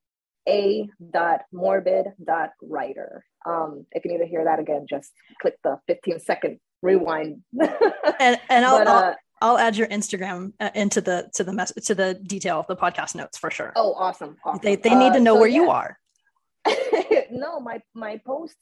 [0.49, 3.25] a dot morbid dot writer.
[3.45, 7.43] Um, if you need to hear that again, just click the 15 second rewind.
[7.61, 11.53] and and I'll, but, uh, I'll, I'll add your Instagram uh, into the to the
[11.53, 13.73] mess to the detail of the podcast notes for sure.
[13.77, 14.37] Oh, awesome!
[14.45, 14.61] awesome.
[14.63, 15.61] They they need to uh, know so where yeah.
[15.61, 15.99] you are.
[17.31, 18.57] no, my my post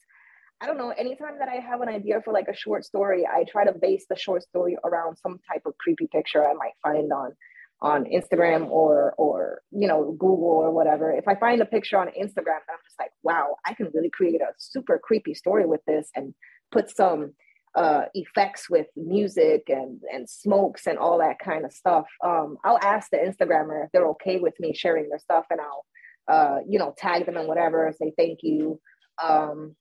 [0.61, 3.43] I don't know, anytime that I have an idea for like a short story, I
[3.43, 7.11] try to base the short story around some type of creepy picture I might find
[7.11, 7.33] on
[7.81, 11.11] on Instagram or or you know Google or whatever.
[11.11, 14.41] If I find a picture on Instagram, I'm just like, wow, I can really create
[14.41, 16.33] a super creepy story with this and
[16.71, 17.33] put some
[17.75, 22.05] uh, effects with music and and smokes and all that kind of stuff.
[22.23, 25.85] Um, I'll ask the Instagrammer if they're okay with me sharing their stuff, and I'll
[26.27, 28.79] uh, you know tag them and whatever, say thank you.
[29.23, 29.75] Um,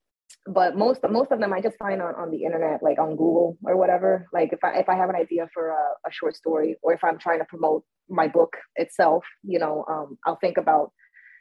[0.46, 3.56] but most most of them I just find on, on the internet, like on Google
[3.62, 4.26] or whatever.
[4.32, 7.02] Like if I if I have an idea for a, a short story, or if
[7.02, 10.92] I'm trying to promote my book itself, you know, um, I'll think about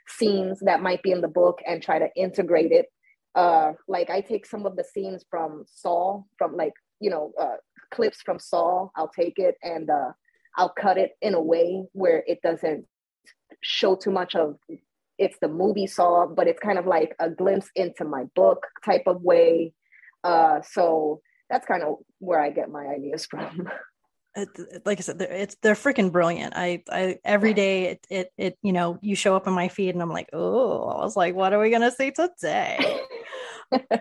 [0.08, 2.88] scenes that might be in the book and try to integrate it.
[3.36, 7.58] Uh, like I take some of the scenes from Saw, from like you know uh,
[7.92, 8.90] clips from Saw.
[8.96, 10.12] I'll take it and uh,
[10.56, 12.86] I'll cut it in a way where it doesn't
[13.62, 14.58] show too much of
[15.18, 19.04] it's the movie saw, but it's kind of like a glimpse into my book type
[19.06, 19.74] of way.
[20.24, 23.70] Uh, so that's kind of where I get my ideas from.
[24.36, 24.50] It,
[24.86, 26.54] like I said, they're, it's they're freaking brilliant.
[26.56, 29.94] I, I every day it, it it you know you show up in my feed
[29.94, 33.00] and I'm like, oh, I was like, what are we gonna see today?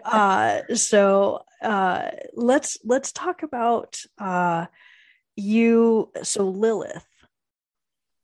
[0.05, 4.67] uh, so uh, let's let's talk about uh,
[5.37, 6.11] you.
[6.23, 7.07] So Lilith,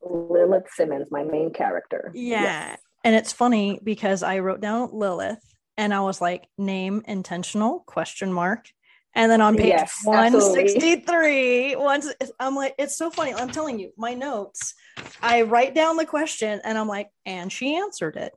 [0.03, 2.11] Lilith Simmons, my main character.
[2.15, 2.43] Yeah.
[2.43, 2.81] Yes.
[3.05, 5.43] And it's funny because I wrote down Lilith
[5.77, 8.69] and I was like, name intentional question mark.
[9.15, 13.33] And then on page yes, 163, once I'm like, it's so funny.
[13.35, 14.75] I'm telling you, my notes,
[15.23, 18.33] I write down the question and I'm like, and she answered it.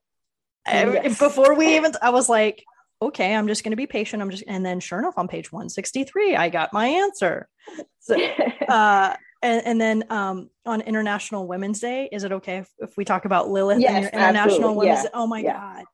[0.65, 1.19] Yes.
[1.19, 2.63] Before we even, I was like,
[3.01, 4.21] okay, I'm just going to be patient.
[4.21, 7.47] I'm just, and then sure enough, on page 163, I got my answer.
[7.99, 8.15] So,
[8.69, 13.05] uh, and, and then um, on International Women's Day, is it okay if, if we
[13.05, 14.75] talk about Lilith yes, and your International.
[14.75, 15.09] Women's yeah.
[15.13, 15.53] Oh my yeah.
[15.53, 15.85] God.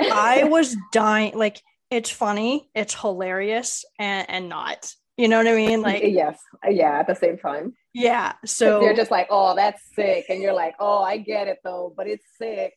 [0.12, 1.36] I was dying.
[1.36, 4.92] Like, it's funny, it's hilarious, and, and not.
[5.16, 5.82] You know what I mean?
[5.82, 6.40] Like, yes.
[6.68, 7.74] Yeah, at the same time.
[7.92, 8.32] Yeah.
[8.44, 10.26] So they're just like, oh, that's sick.
[10.28, 12.72] And you're like, oh, I get it though, but it's sick.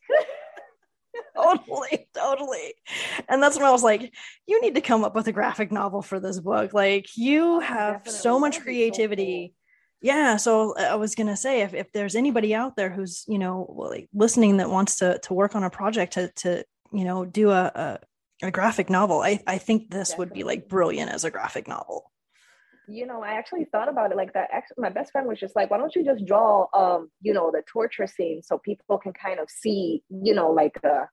[1.42, 2.74] totally, totally.
[3.28, 4.12] And that's when I was like,
[4.46, 6.72] you need to come up with a graphic novel for this book.
[6.72, 8.20] Like, you have Definitely.
[8.20, 9.54] so much creativity.
[10.02, 13.38] Yeah so i was going to say if, if there's anybody out there who's you
[13.38, 17.24] know like listening that wants to to work on a project to to you know
[17.24, 17.98] do a a,
[18.46, 20.18] a graphic novel i i think this Definitely.
[20.18, 22.12] would be like brilliant as a graphic novel
[22.88, 25.56] you know i actually thought about it like that actually my best friend was just
[25.56, 29.12] like why don't you just draw um you know the torture scene so people can
[29.12, 31.04] kind of see you know like uh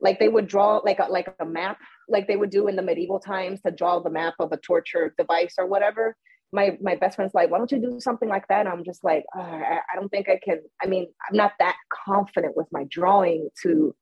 [0.00, 2.82] like they would draw like a like a map like they would do in the
[2.82, 6.16] medieval times to draw the map of a torture device or whatever
[6.52, 8.60] my my best friend's like, why don't you do something like that?
[8.60, 10.60] And I'm just like, oh, I, I don't think I can.
[10.82, 13.94] I mean, I'm not that confident with my drawing to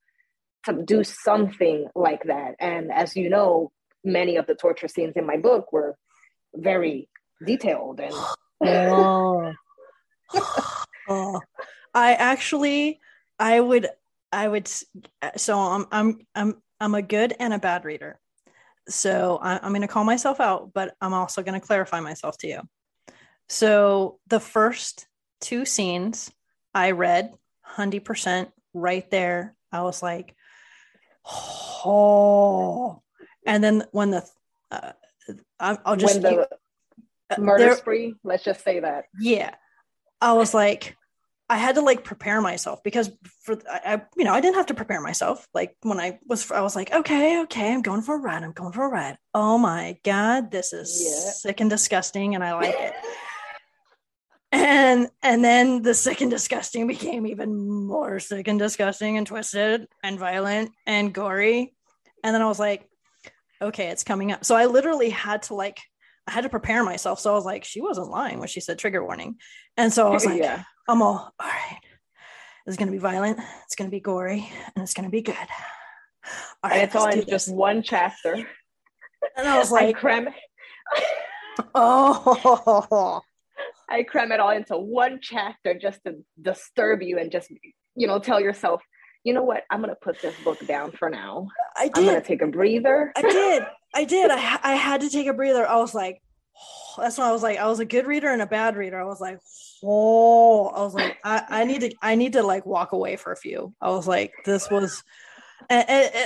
[0.64, 2.54] to do something like that.
[2.60, 3.72] And as you know,
[4.04, 5.96] many of the torture scenes in my book were
[6.56, 7.08] very
[7.44, 8.14] detailed and.
[8.62, 9.52] oh.
[11.08, 11.40] oh.
[11.94, 13.00] I actually,
[13.38, 13.88] I would,
[14.32, 14.70] I would.
[15.36, 18.18] So I'm, I'm, I'm, I'm a good and a bad reader.
[18.88, 22.36] So I, I'm going to call myself out, but I'm also going to clarify myself
[22.38, 22.60] to you.
[23.48, 25.06] So the first
[25.40, 26.30] two scenes
[26.74, 27.32] I read
[27.76, 29.54] 100% right there.
[29.72, 30.34] I was like,
[31.84, 33.02] oh.
[33.46, 34.24] And then when the,
[34.70, 34.92] uh,
[35.60, 36.22] I'll just.
[36.22, 36.48] When the
[37.30, 39.06] uh, murder spree, let's just say that.
[39.18, 39.54] Yeah.
[40.20, 40.96] I was like,
[41.48, 43.10] I had to like prepare myself because
[43.42, 45.46] for I, you know I didn't have to prepare myself.
[45.54, 48.52] Like when I was I was like okay okay I'm going for a ride I'm
[48.52, 49.18] going for a ride.
[49.32, 51.30] Oh my god this is yeah.
[51.30, 52.94] sick and disgusting and I like it.
[54.52, 59.86] and and then the sick and disgusting became even more sick and disgusting and twisted
[60.02, 61.74] and violent and gory.
[62.24, 62.88] And then I was like
[63.60, 64.44] okay it's coming up.
[64.44, 65.78] So I literally had to like
[66.26, 67.20] I had to prepare myself.
[67.20, 69.36] So I was like she wasn't lying when she said trigger warning.
[69.76, 71.80] And so I was like yeah I'm all, all right,
[72.64, 75.22] it's going to be violent, it's going to be gory, and it's going to be
[75.22, 75.34] good.
[76.62, 78.34] All right, and it's all in just one chapter.
[79.36, 80.28] And I was like, I cram
[81.74, 83.20] oh,
[83.90, 87.50] I cram it all into one chapter just to disturb you and just,
[87.96, 88.82] you know, tell yourself,
[89.26, 91.48] you know what, I'm going to put this book down for now.
[91.76, 91.98] I did.
[91.98, 93.12] I'm going to take a breather.
[93.16, 93.66] I did.
[93.92, 94.30] I did.
[94.30, 95.66] I, I had to take a breather.
[95.68, 96.22] I was like,
[96.96, 99.00] that's why I was like, I was a good reader and a bad reader.
[99.00, 99.40] I was like,
[99.82, 103.32] oh, I was like, I, I need to, I need to like walk away for
[103.32, 103.74] a few.
[103.80, 105.02] I was like, this was,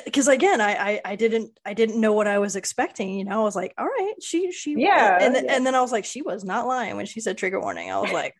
[0.05, 3.19] because again, I, I, I didn't, I didn't know what I was expecting.
[3.19, 5.57] You know, I was like, all right, she, she, yeah, and yeah.
[5.57, 7.91] and then I was like, she was not lying when she said trigger warning.
[7.91, 8.35] I was like,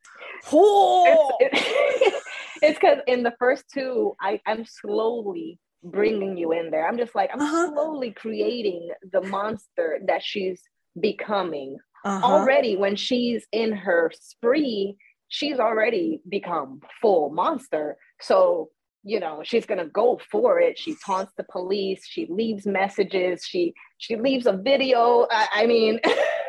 [0.53, 2.20] oh, it's
[2.61, 6.87] because in the first two, I, I'm slowly bringing you in there.
[6.87, 7.73] I'm just like, I'm uh-huh.
[7.73, 10.61] slowly creating the monster that she's
[10.99, 12.27] becoming uh-huh.
[12.27, 14.97] already when she's in her spree
[15.29, 18.69] she's already become full monster so
[19.03, 23.73] you know she's gonna go for it she taunts the police she leaves messages she
[23.99, 26.01] she leaves a video i, I mean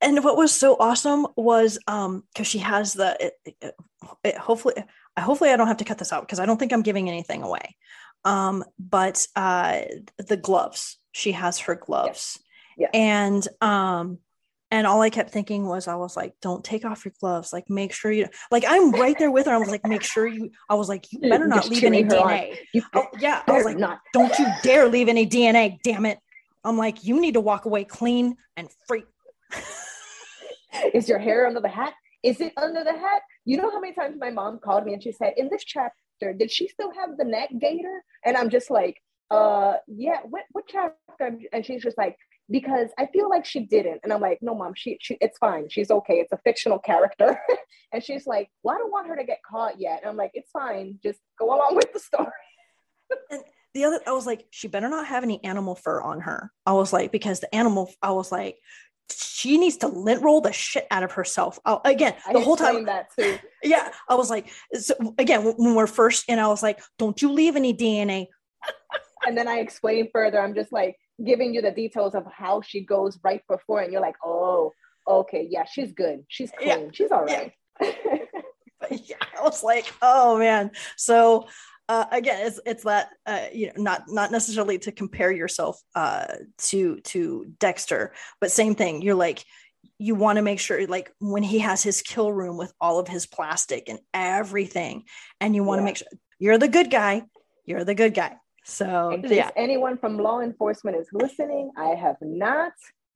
[0.00, 3.74] and what was so awesome was um because she has the it, it,
[4.24, 4.74] it, hopefully
[5.18, 7.42] hopefully i don't have to cut this out because i don't think i'm giving anything
[7.42, 7.76] away
[8.24, 9.80] um but uh
[10.18, 12.38] the gloves she has her gloves
[12.78, 12.88] yeah.
[12.94, 14.18] And um
[14.70, 17.54] and all I kept thinking was I was like, don't take off your gloves.
[17.54, 19.52] Like make sure you like I'm right there with her.
[19.52, 22.56] I was like, make sure you I was like, you better not leave any DNA.
[22.94, 23.42] Oh, yeah.
[23.46, 24.00] I was like, not.
[24.12, 26.18] don't you dare leave any DNA, damn it.
[26.64, 29.04] I'm like, you need to walk away clean and free.
[30.94, 31.94] Is your hair under the hat?
[32.22, 33.22] Is it under the hat?
[33.44, 36.32] You know how many times my mom called me and she said, in this chapter,
[36.36, 38.02] did she still have the neck gaiter?
[38.24, 38.96] And I'm just like,
[39.30, 41.38] uh yeah, what what chapter?
[41.52, 42.16] And she's just like,
[42.50, 44.00] because I feel like she didn't.
[44.02, 45.68] And I'm like, no, mom, she, she it's fine.
[45.68, 46.14] She's okay.
[46.14, 47.38] It's a fictional character.
[47.92, 50.00] and she's like, well, I don't want her to get caught yet.
[50.00, 50.98] And I'm like, it's fine.
[51.02, 52.30] Just go along with the story.
[53.30, 53.42] and
[53.74, 56.50] the other, I was like, she better not have any animal fur on her.
[56.64, 58.56] I was like, because the animal, I was like,
[59.10, 61.58] she needs to lint roll the shit out of herself.
[61.64, 63.38] Oh, again, the I whole time that too.
[63.62, 67.32] Yeah, I was like, so again, when we're first, and I was like, don't you
[67.32, 68.28] leave any DNA.
[69.26, 70.40] and then I explained further.
[70.40, 74.02] I'm just like, giving you the details of how she goes right before, and you're
[74.02, 74.72] like, oh,
[75.06, 76.24] okay, yeah, she's good.
[76.28, 76.68] She's clean.
[76.68, 76.90] Yeah.
[76.92, 77.52] She's all right.
[77.80, 77.92] Yeah.
[78.90, 80.70] yeah, I was like, oh man.
[80.96, 81.46] So
[81.88, 86.26] uh, again, it's it's that uh, you know not not necessarily to compare yourself uh,
[86.58, 89.02] to to Dexter, but same thing.
[89.02, 89.44] You're like
[89.98, 93.08] you want to make sure like when he has his kill room with all of
[93.08, 95.04] his plastic and everything,
[95.40, 95.86] and you want to yeah.
[95.86, 97.22] make sure you're the good guy.
[97.64, 98.36] You're the good guy.
[98.64, 99.50] So, yeah.
[99.56, 102.72] anyone from law enforcement is listening, I have not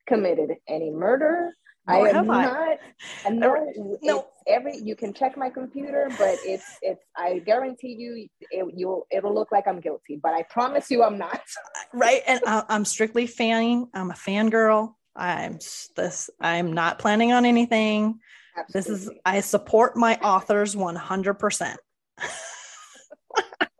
[0.06, 1.54] committed any murder.
[1.86, 2.78] Nor I am not.
[3.26, 3.28] I.
[3.30, 4.26] No, no.
[4.46, 7.04] Every you can check my computer, but it's it's.
[7.16, 11.18] I guarantee you, it, you'll it'll look like I'm guilty, but I promise you, I'm
[11.18, 11.40] not.
[11.92, 13.88] right, and I, I'm strictly fanning.
[13.94, 14.94] I'm a fangirl.
[15.14, 15.58] I'm
[15.96, 16.30] this.
[16.40, 18.20] I'm not planning on anything.
[18.56, 18.92] Absolutely.
[18.94, 19.10] This is.
[19.24, 21.34] I support my authors 100.
[21.34, 21.80] percent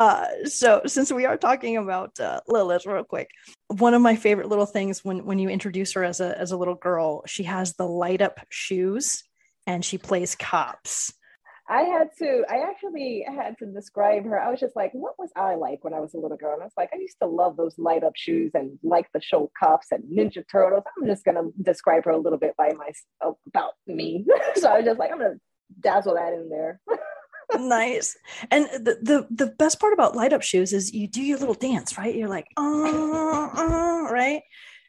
[0.00, 3.28] Uh, so since we are talking about uh, Lilith real quick,
[3.68, 6.56] one of my favorite little things when when you introduce her as a as a
[6.56, 9.22] little girl, she has the light up shoes
[9.66, 11.12] and she plays cops.
[11.68, 14.40] I had to, I actually had to describe her.
[14.40, 16.54] I was just like, what was I like when I was a little girl?
[16.54, 19.20] And I was like, I used to love those light up shoes and like the
[19.20, 20.82] show Cops and Ninja Turtles.
[20.98, 22.90] I'm just going to describe her a little bit by my,
[23.46, 24.26] about me.
[24.56, 25.40] so I was just like, I'm going to
[25.78, 26.80] dazzle that in there.
[27.58, 28.16] nice.
[28.50, 31.54] And the, the the best part about light up shoes is you do your little
[31.54, 32.14] dance, right?
[32.14, 34.42] You're like, oh, uh, right?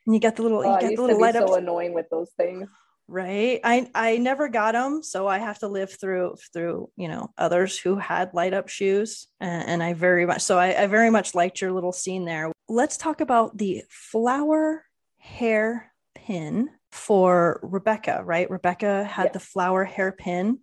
[0.06, 1.48] And you got the little, you oh, the little light up.
[1.48, 2.70] So annoying with those things.
[3.08, 3.60] Right.
[3.64, 7.78] I I never got them, so I have to live through through you know others
[7.78, 11.36] who had light up shoes, and, and I very much so I, I very much
[11.36, 12.54] liked your little scene there.
[12.70, 14.86] Let's talk about the flower
[15.18, 18.22] hair pin for Rebecca.
[18.24, 19.34] Right, Rebecca had yes.
[19.34, 20.60] the flower hair pin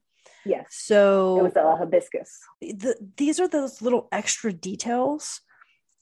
[0.48, 0.66] Yes.
[0.70, 2.38] So it was a hibiscus.
[2.60, 5.40] The, these are those little extra details.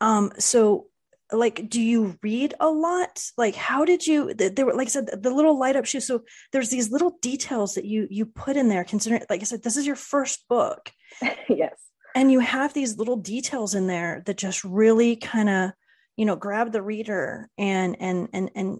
[0.01, 0.87] Um, so
[1.33, 5.09] like do you read a lot like how did you there were like i said
[5.23, 6.23] the little light up shoes so
[6.53, 9.77] there's these little details that you you put in there considering like i said this
[9.77, 10.93] is your first book
[11.49, 11.75] yes
[12.15, 15.73] and you have these little details in there that just really kind of
[16.17, 18.79] you know grab the reader and and and and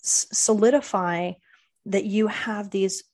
[0.00, 1.32] solidify
[1.86, 3.04] that you have these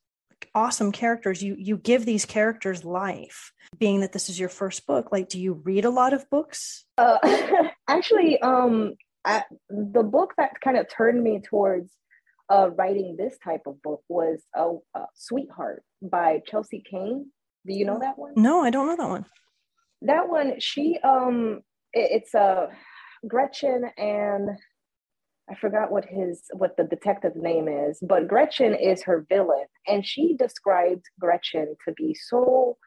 [0.53, 1.41] awesome characters.
[1.43, 5.11] You you give these characters life being that this is your first book.
[5.11, 6.85] Like do you read a lot of books?
[6.97, 7.17] Uh,
[7.87, 11.91] actually um I, the book that kind of turned me towards
[12.49, 17.31] uh, writing this type of book was uh, uh, sweetheart by chelsea Cain.
[17.65, 18.33] do you know that one?
[18.35, 19.25] No i don't know that one.
[20.01, 21.61] That one she um
[21.93, 22.67] it, it's a uh,
[23.27, 24.49] gretchen and
[25.51, 30.05] I forgot what his what the detective name is, but Gretchen is her villain, and
[30.05, 32.77] she described Gretchen to be so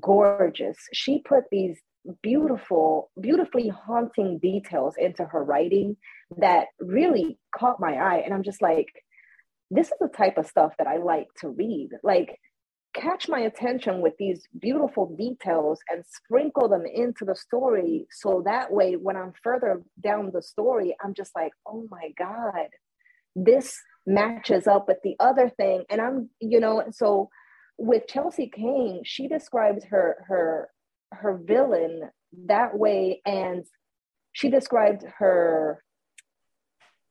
[0.00, 0.78] gorgeous.
[0.94, 1.78] She put these
[2.22, 5.96] beautiful, beautifully haunting details into her writing
[6.38, 8.88] that really caught my eye, and I'm just like,
[9.70, 11.90] this is the type of stuff that I like to read.
[12.02, 12.38] Like
[12.94, 18.72] catch my attention with these beautiful details and sprinkle them into the story so that
[18.72, 22.66] way when i'm further down the story i'm just like oh my god
[23.36, 25.84] this matches up with the other thing.
[25.90, 27.28] And i'm you know so
[27.78, 30.68] with chelsea cain she describes her her
[31.12, 32.10] her villain
[32.46, 33.64] that way and
[34.32, 35.82] she described her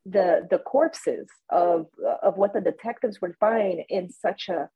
[0.05, 1.87] the the corpses of
[2.21, 4.69] of what the detectives would find in such a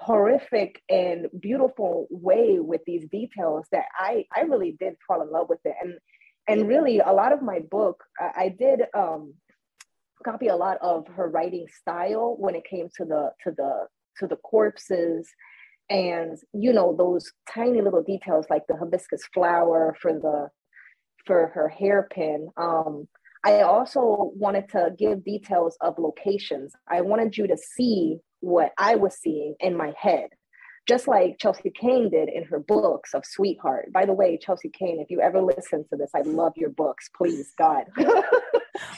[0.00, 5.50] horrific and beautiful way with these details that I I really did fall in love
[5.50, 5.94] with it and
[6.48, 9.34] and really a lot of my book I, I did um
[10.24, 13.88] copy a lot of her writing style when it came to the to the
[14.18, 15.28] to the corpses
[15.90, 20.48] and you know those tiny little details like the hibiscus flower for the
[21.26, 23.06] for her hairpin um
[23.44, 26.74] I also wanted to give details of locations.
[26.86, 30.28] I wanted you to see what I was seeing in my head,
[30.86, 33.92] just like Chelsea Cain did in her books of Sweetheart.
[33.92, 37.08] By the way, Chelsea Cain, if you ever listen to this, I love your books.
[37.16, 37.84] Please, God.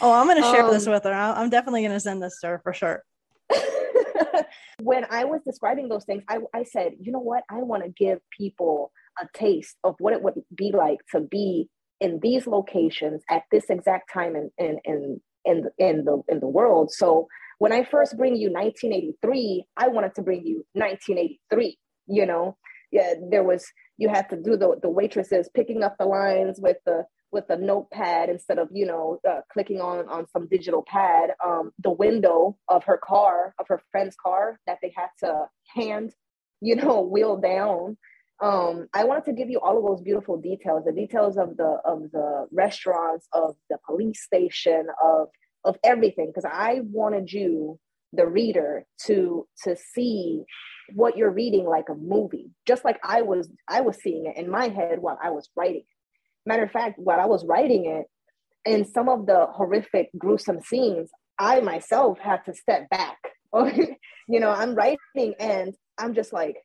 [0.01, 1.12] oh, I'm going to share um, this with her.
[1.12, 3.03] I'm definitely going to send this to her for sure.
[4.82, 7.45] when I was describing those things, I, I said, you know what?
[7.51, 11.68] I want to give people a taste of what it would be like to be
[12.01, 16.49] in these locations at this exact time in in in in, in the in the
[16.49, 16.90] world.
[16.90, 17.28] So
[17.62, 21.78] when I first bring you 1983, I wanted to bring you 1983.
[22.08, 22.56] You know,
[22.90, 23.64] yeah, there was
[23.98, 27.56] you had to do the the waitresses picking up the lines with the with a
[27.56, 31.34] notepad instead of you know uh, clicking on on some digital pad.
[31.46, 36.12] Um, the window of her car, of her friend's car, that they had to hand,
[36.60, 37.96] you know, wheel down.
[38.42, 41.78] Um, I wanted to give you all of those beautiful details, the details of the
[41.84, 45.28] of the restaurants, of the police station, of
[45.64, 47.78] of everything because I wanted you,
[48.12, 50.42] the reader, to to see
[50.94, 54.50] what you're reading like a movie, just like I was I was seeing it in
[54.50, 55.84] my head while I was writing.
[56.44, 58.06] Matter of fact, while I was writing it,
[58.68, 63.18] in some of the horrific, gruesome scenes, I myself had to step back.
[63.54, 63.70] Oh,
[64.28, 66.56] you know, I'm writing and I'm just like,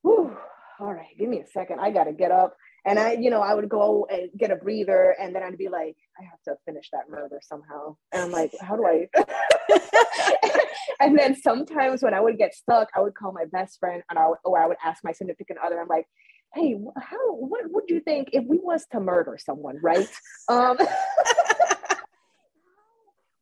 [0.00, 0.34] whew,
[0.78, 1.78] all right, give me a second.
[1.78, 4.56] I got to get up and I, you know, I would go and get a
[4.56, 7.96] breather, and then I'd be like, I have to finish that murder somehow.
[8.12, 9.08] And I'm like, how do I?
[11.00, 14.18] and then sometimes when I would get stuck, I would call my best friend, and
[14.18, 15.80] I would, or I would ask my significant other.
[15.80, 16.06] I'm like,
[16.54, 17.34] hey, how?
[17.34, 20.08] What would you think if we was to murder someone, right?
[20.48, 20.76] Um,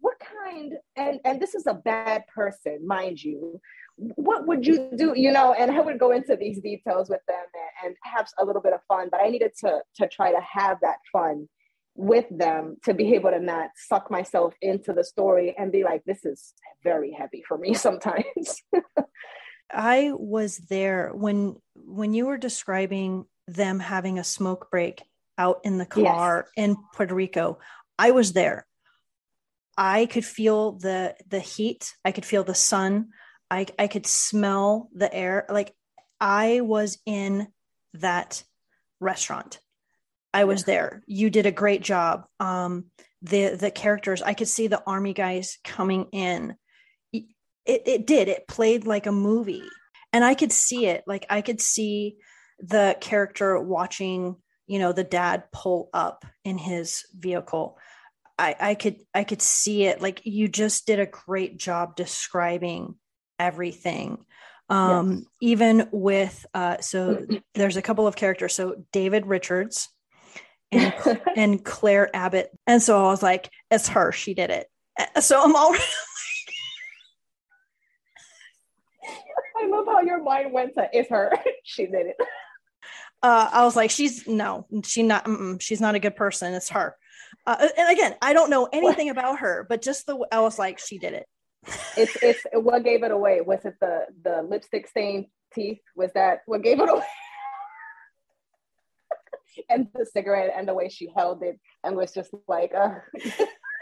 [0.01, 0.75] what kind?
[0.97, 3.61] And and this is a bad person, mind you
[3.99, 7.45] what would you do you know and i would go into these details with them
[7.83, 10.41] and, and have a little bit of fun but i needed to to try to
[10.41, 11.49] have that fun
[11.99, 16.03] with them to be able to not suck myself into the story and be like
[16.05, 18.63] this is very heavy for me sometimes
[19.73, 25.03] i was there when when you were describing them having a smoke break
[25.37, 26.65] out in the car yes.
[26.65, 27.59] in puerto rico
[27.99, 28.67] i was there
[29.77, 33.09] i could feel the the heat i could feel the sun
[33.51, 35.47] I, I could smell the air.
[35.49, 35.75] Like
[36.21, 37.49] I was in
[37.95, 38.43] that
[39.01, 39.61] restaurant.
[40.33, 41.03] I was there.
[41.07, 42.27] You did a great job.
[42.39, 42.87] Um,
[43.23, 46.57] the the characters, I could see the army guys coming in.
[47.13, 47.25] It,
[47.65, 48.29] it did.
[48.29, 49.65] It played like a movie,
[50.13, 51.05] and I could see it.
[51.07, 52.17] Like I could see
[52.61, 57.79] the character watching, you know, the dad pull up in his vehicle.
[58.39, 60.01] I, I could I could see it.
[60.01, 62.95] Like you just did a great job describing
[63.39, 64.19] everything
[64.71, 65.23] um yes.
[65.41, 67.25] even with uh so
[67.55, 69.89] there's a couple of characters so david richards
[70.73, 70.95] and
[71.37, 72.51] and Claire Abbott.
[72.67, 74.13] And so I was like, it's her.
[74.13, 74.67] She did it.
[75.21, 75.83] So I'm already
[79.61, 81.33] I love how your mind went to it's her.
[81.65, 82.17] she did it.
[83.23, 85.27] Uh, I was like, she's no, she not.
[85.61, 86.55] she's not a good person.
[86.55, 86.95] It's her.
[87.47, 89.19] Uh, and again, I don't know anything what?
[89.19, 91.27] about her, but just the I was like, she did it.
[91.97, 93.41] it's it's what gave it away.
[93.41, 95.81] Was it the the lipstick stained teeth?
[95.97, 97.05] Was that what gave it away?
[99.69, 102.95] and the cigarette and the way she held it and was just like uh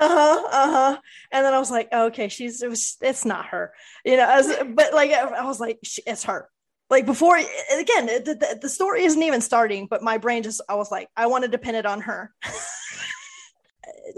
[0.00, 0.98] uh-huh uh-huh.
[1.32, 3.72] And then i was like okay she's it was it's not her.
[4.04, 6.48] You know as, but like i was like it's her.
[6.88, 10.74] Like before again the, the, the story isn't even starting but my brain just i
[10.74, 12.32] was like i wanted to pin it on her.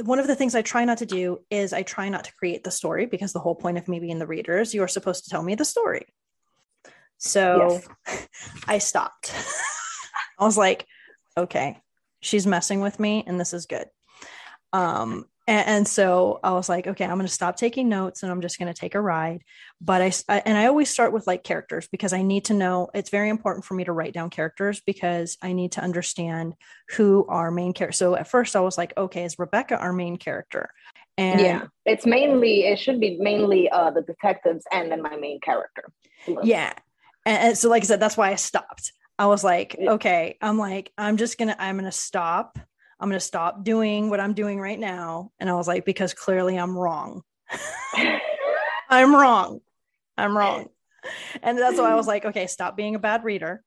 [0.04, 2.64] One of the things i try not to do is i try not to create
[2.64, 5.24] the story because the whole point of me being the reader is you are supposed
[5.24, 6.06] to tell me the story.
[7.18, 8.28] So yes.
[8.66, 9.32] i stopped.
[10.38, 10.86] I was like
[11.38, 11.78] okay
[12.20, 13.86] she's messing with me and this is good
[14.72, 18.30] um and, and, so I was like, okay, I'm going to stop taking notes and
[18.30, 19.42] I'm just going to take a ride.
[19.80, 22.90] But I, I, and I always start with like characters because I need to know
[22.92, 26.52] it's very important for me to write down characters because I need to understand
[26.90, 27.96] who our main character.
[27.96, 30.68] So at first I was like, okay, is Rebecca our main character?
[31.16, 35.40] And yeah, it's mainly, it should be mainly uh, the detectives and then my main
[35.40, 35.84] character.
[36.42, 36.74] Yeah.
[37.24, 38.92] And, and so, like I said, that's why I stopped.
[39.18, 42.58] I was like, okay, I'm like, I'm just to, I'm to stop
[43.00, 45.30] I'm to stop doing what I'm doing right now.
[45.38, 47.22] And I was like, because clearly I'm wrong.
[48.90, 49.60] I'm wrong.
[50.16, 50.68] I'm wrong.
[51.42, 53.62] And that's why I was like, okay, stop being a bad reader.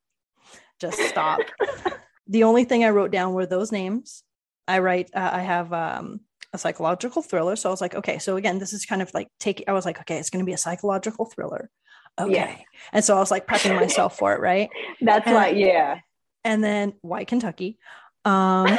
[0.80, 1.40] Just stop.
[2.28, 4.24] the only thing I wrote down were those names.
[4.68, 6.20] I write, uh, I have um,
[6.54, 7.56] a psychological thriller.
[7.56, 9.86] So I was like, okay, so again, this is kind of like take, I was
[9.86, 11.72] like, okay, it's going to be a psychological thriller.
[12.20, 12.34] Okay.
[12.34, 12.56] Yeah.
[12.94, 14.70] And so I was like prepping myself for it, right?
[15.02, 15.56] That's and, right.
[15.56, 16.00] Yeah.
[16.44, 17.78] And then why Kentucky?
[18.26, 18.68] Um,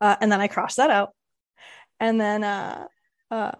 [0.00, 1.14] uh, and then I cross that out.
[1.98, 2.86] And then uh,
[3.30, 3.52] uh,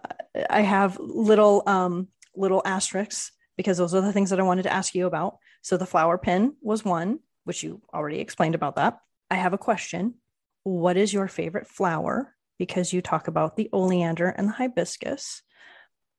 [0.49, 4.73] I have little um, little asterisks because those are the things that I wanted to
[4.73, 5.37] ask you about.
[5.61, 8.99] So the flower pin was one, which you already explained about that.
[9.29, 10.15] I have a question.
[10.63, 12.35] What is your favorite flower?
[12.57, 15.41] Because you talk about the oleander and the hibiscus,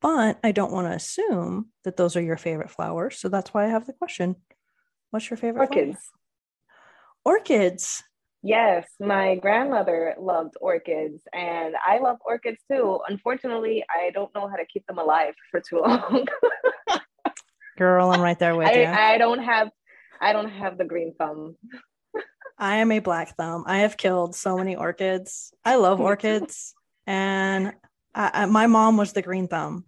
[0.02, 3.18] but I don't want to assume that those are your favorite flowers.
[3.18, 4.36] So that's why I have the question.
[5.10, 5.60] What's your favorite?
[5.60, 5.98] Orchids.
[7.24, 7.36] Flower?
[7.36, 8.02] Orchids.
[8.42, 12.98] Yes, my grandmother loved orchids and I love orchids too.
[13.08, 16.26] Unfortunately, I don't know how to keep them alive for too long.
[17.78, 18.86] Girl, I'm right there with I, you.
[18.86, 19.70] I don't have
[20.20, 21.56] I don't have the green thumb.
[22.58, 23.62] I am a black thumb.
[23.66, 25.54] I have killed so many orchids.
[25.64, 26.74] I love orchids
[27.06, 27.74] and
[28.14, 29.84] I, I, my mom was the green thumb.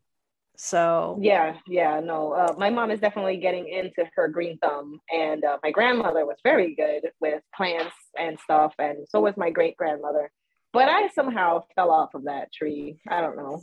[0.57, 2.33] So yeah, yeah, no.
[2.33, 6.37] Uh, my mom is definitely getting into her green thumb, and uh, my grandmother was
[6.45, 10.31] very good with plants and stuff, and so was my great grandmother.
[10.73, 13.01] But I somehow fell off of that tree.
[13.09, 13.63] I don't know.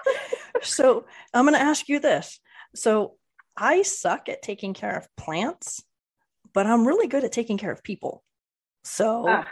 [0.62, 2.40] so I'm going to ask you this.
[2.74, 3.16] So
[3.56, 5.82] I suck at taking care of plants,
[6.54, 8.22] but I'm really good at taking care of people.
[8.84, 9.46] So ah.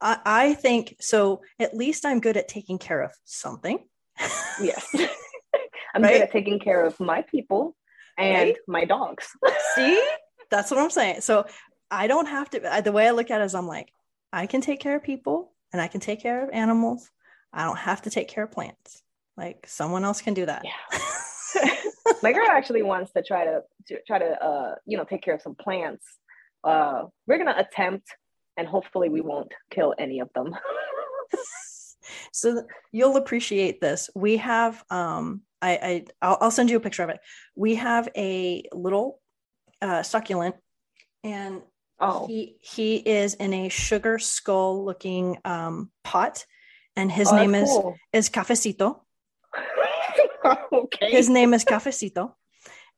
[0.00, 1.42] I, I think so.
[1.60, 3.78] At least I'm good at taking care of something.
[4.60, 4.92] yes.
[5.94, 6.12] I'm right?
[6.12, 7.76] good at taking care of my people
[8.18, 8.56] and right?
[8.66, 9.28] my dogs.
[9.74, 10.02] See,
[10.50, 11.20] that's what I'm saying.
[11.20, 11.46] So
[11.90, 12.80] I don't have to.
[12.82, 13.92] The way I look at it is, I'm like,
[14.32, 17.10] I can take care of people and I can take care of animals.
[17.52, 19.02] I don't have to take care of plants.
[19.36, 20.64] Like someone else can do that.
[20.64, 20.98] Yeah.
[22.22, 25.34] my girl actually wants to try to, to try to uh, you know take care
[25.34, 26.06] of some plants.
[26.64, 28.08] Uh, we're gonna attempt,
[28.56, 30.54] and hopefully we won't kill any of them.
[32.32, 34.10] so you'll appreciate this.
[34.14, 37.20] We have um I, I I'll, I'll, send you a picture of it.
[37.54, 39.20] We have a little
[39.80, 40.56] uh, succulent,
[41.22, 41.62] and
[42.00, 42.26] oh.
[42.26, 46.44] he he is in a sugar skull looking um, pot,
[46.96, 47.96] and his oh, name is cool.
[48.12, 49.00] is Cafecito.
[50.72, 51.10] okay.
[51.10, 52.34] His name is Cafecito,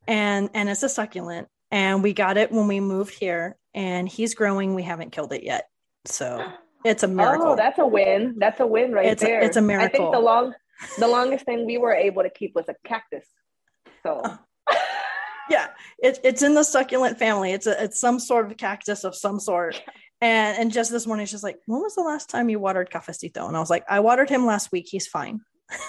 [0.08, 4.34] and and it's a succulent, and we got it when we moved here, and he's
[4.34, 4.74] growing.
[4.74, 5.68] We haven't killed it yet,
[6.06, 6.42] so
[6.84, 7.48] it's a miracle.
[7.48, 8.36] Oh, that's a win.
[8.38, 9.40] That's a win right it's there.
[9.40, 9.86] A, it's a miracle.
[9.86, 10.54] I think the long
[10.98, 13.26] the longest thing we were able to keep was a cactus.
[14.02, 14.38] So oh.
[15.50, 15.68] yeah,
[15.98, 17.52] it, it's in the succulent family.
[17.52, 19.82] It's a it's some sort of cactus of some sort.
[20.20, 23.46] And and just this morning, she's like, "When was the last time you watered Cafecito?"
[23.48, 24.86] And I was like, "I watered him last week.
[24.88, 25.40] He's fine."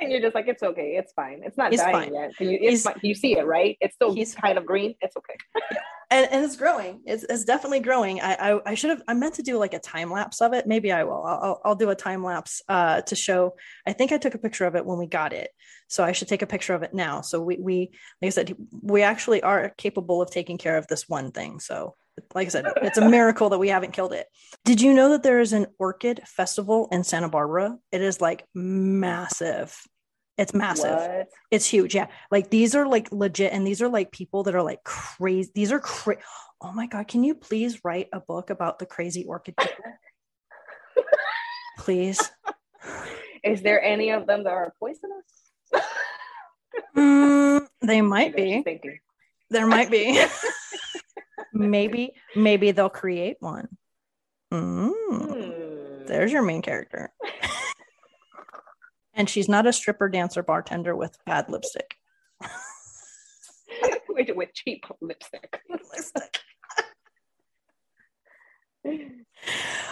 [0.00, 0.96] and you're just like, "It's okay.
[0.96, 1.42] It's fine.
[1.44, 2.14] It's not he's dying fine.
[2.14, 2.40] yet.
[2.40, 3.76] You, it's you see it, right?
[3.80, 4.94] It's still he's kind of green.
[5.00, 5.36] It's okay."
[6.10, 7.02] and, and it's growing.
[7.04, 8.20] It's, it's definitely growing.
[8.20, 9.02] I, I, I should have.
[9.08, 10.66] I meant to do like a time lapse of it.
[10.66, 11.24] Maybe I will.
[11.24, 13.54] I'll, I'll do a time lapse uh, to show.
[13.86, 15.50] I think I took a picture of it when we got it,
[15.88, 17.20] so I should take a picture of it now.
[17.20, 17.90] So we we
[18.22, 21.60] like I said, we actually are capable of taking care of this one thing.
[21.60, 21.94] So
[22.34, 24.26] like I said, it's a miracle that we haven't killed it.
[24.64, 27.76] Did you know that there is an orchid festival in Santa Barbara?
[27.92, 29.76] It is like massive.
[30.36, 30.94] It's massive.
[30.96, 31.28] What?
[31.50, 31.94] It's huge.
[31.94, 32.06] Yeah.
[32.30, 33.52] Like these are like legit.
[33.52, 35.50] And these are like people that are like crazy.
[35.54, 36.20] These are crazy.
[36.60, 37.08] Oh my God.
[37.08, 39.84] Can you please write a book about the crazy orchid people?
[41.78, 42.20] please.
[43.44, 45.24] Is there any of them that are poisonous?
[46.96, 48.62] Mm, they might be.
[48.62, 48.98] thinking.
[49.50, 50.22] There might be.
[51.52, 53.68] maybe, maybe they'll create one.
[54.52, 57.12] Mm, there's your main character.
[59.14, 61.94] and she's not a stripper, dancer, bartender with bad lipstick.
[64.08, 65.60] with, with cheap lipstick.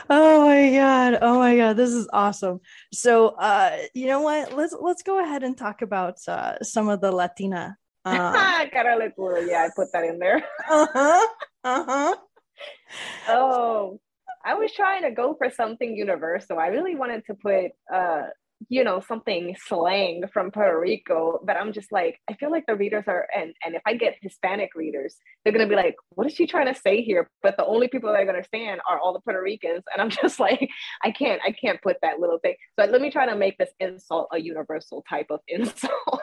[0.08, 2.60] oh my god oh my god this is awesome
[2.92, 7.00] so uh you know what let's let's go ahead and talk about uh some of
[7.00, 7.76] the latina
[8.06, 9.12] uh, Cara.
[9.46, 10.42] Yeah, I put that in there.
[10.68, 11.26] uh-huh
[11.64, 12.16] uh-huh
[13.28, 14.00] Oh,
[14.44, 16.58] I was trying to go for something universal.
[16.58, 18.28] I really wanted to put, uh,
[18.68, 22.76] you know, something slang from Puerto Rico, but I'm just like, I feel like the
[22.76, 26.34] readers are, and and if I get Hispanic readers, they're gonna be like, what is
[26.34, 27.28] she trying to say here?
[27.42, 30.10] But the only people that are gonna understand are all the Puerto Ricans, and I'm
[30.22, 30.70] just like,
[31.02, 32.54] I can't, I can't put that little thing.
[32.78, 36.22] So let me try to make this insult a universal type of insult.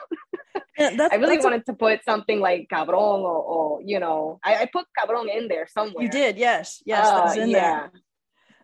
[0.78, 4.40] Yeah, I really that's a- wanted to put something like cabron or, or you know,
[4.44, 6.02] I, I put cabron in there somewhere.
[6.04, 7.90] you did yes yes Uh, in there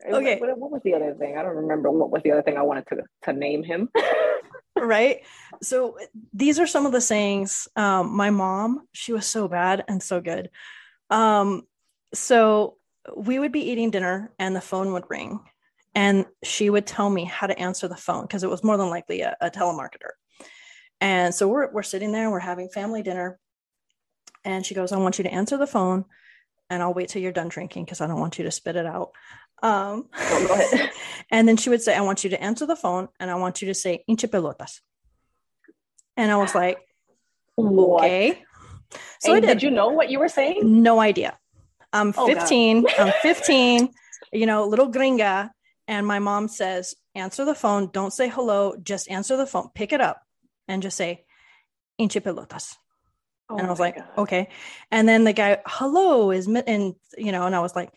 [0.08, 0.16] yeah.
[0.16, 0.38] Okay.
[0.40, 1.36] What, what was the other thing?
[1.36, 3.90] I don't remember what was the other thing I wanted to to name him.
[4.78, 5.24] right
[5.62, 5.98] so
[6.32, 10.20] these are some of the sayings um my mom she was so bad and so
[10.22, 10.48] good
[11.10, 11.62] um
[12.14, 12.76] so
[13.16, 15.40] we would be eating dinner and the phone would ring
[15.94, 18.88] and she would tell me how to answer the phone because it was more than
[18.88, 20.12] likely a, a telemarketer
[21.00, 23.38] and so we're, we're sitting there we're having family dinner
[24.44, 26.04] and she goes i want you to answer the phone
[26.68, 28.86] and i'll wait till you're done drinking because i don't want you to spit it
[28.86, 29.10] out
[29.62, 30.90] um Oh, go ahead.
[31.30, 33.60] and then she would say, I want you to answer the phone and I want
[33.60, 34.80] you to say hinche pelotas.
[36.16, 36.78] And I was like,
[37.56, 38.04] What?
[38.04, 38.42] okay.
[39.20, 39.46] So did.
[39.46, 40.82] did you know what you were saying?
[40.82, 41.38] no idea.
[41.92, 42.86] I'm Oh, 15.
[42.98, 43.90] I'm 15,
[44.32, 45.50] you know, little gringa.
[45.88, 47.90] And my mom says, answer the phone.
[47.92, 48.76] Don't say hello.
[48.82, 49.68] Just answer the phone.
[49.74, 50.22] Pick it up
[50.70, 51.24] and just say
[52.00, 52.76] hinche pelotas.
[53.50, 54.08] and I was Oh like, God.
[54.18, 54.48] okay.
[54.90, 57.90] And then the guy, hello, is mi-" and you know, and I was like,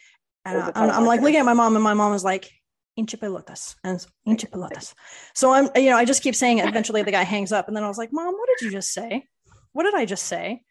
[0.46, 2.52] and I, I'm, I'm like looking at my mom, and my mom was like,
[2.98, 4.94] hinche pelotas, and hinche pelotas.
[5.34, 6.68] So I'm, you know, I just keep saying it.
[6.68, 8.92] Eventually, the guy hangs up, and then I was like, Mom, what did you just
[8.94, 9.26] say?
[9.74, 10.64] What did I just say?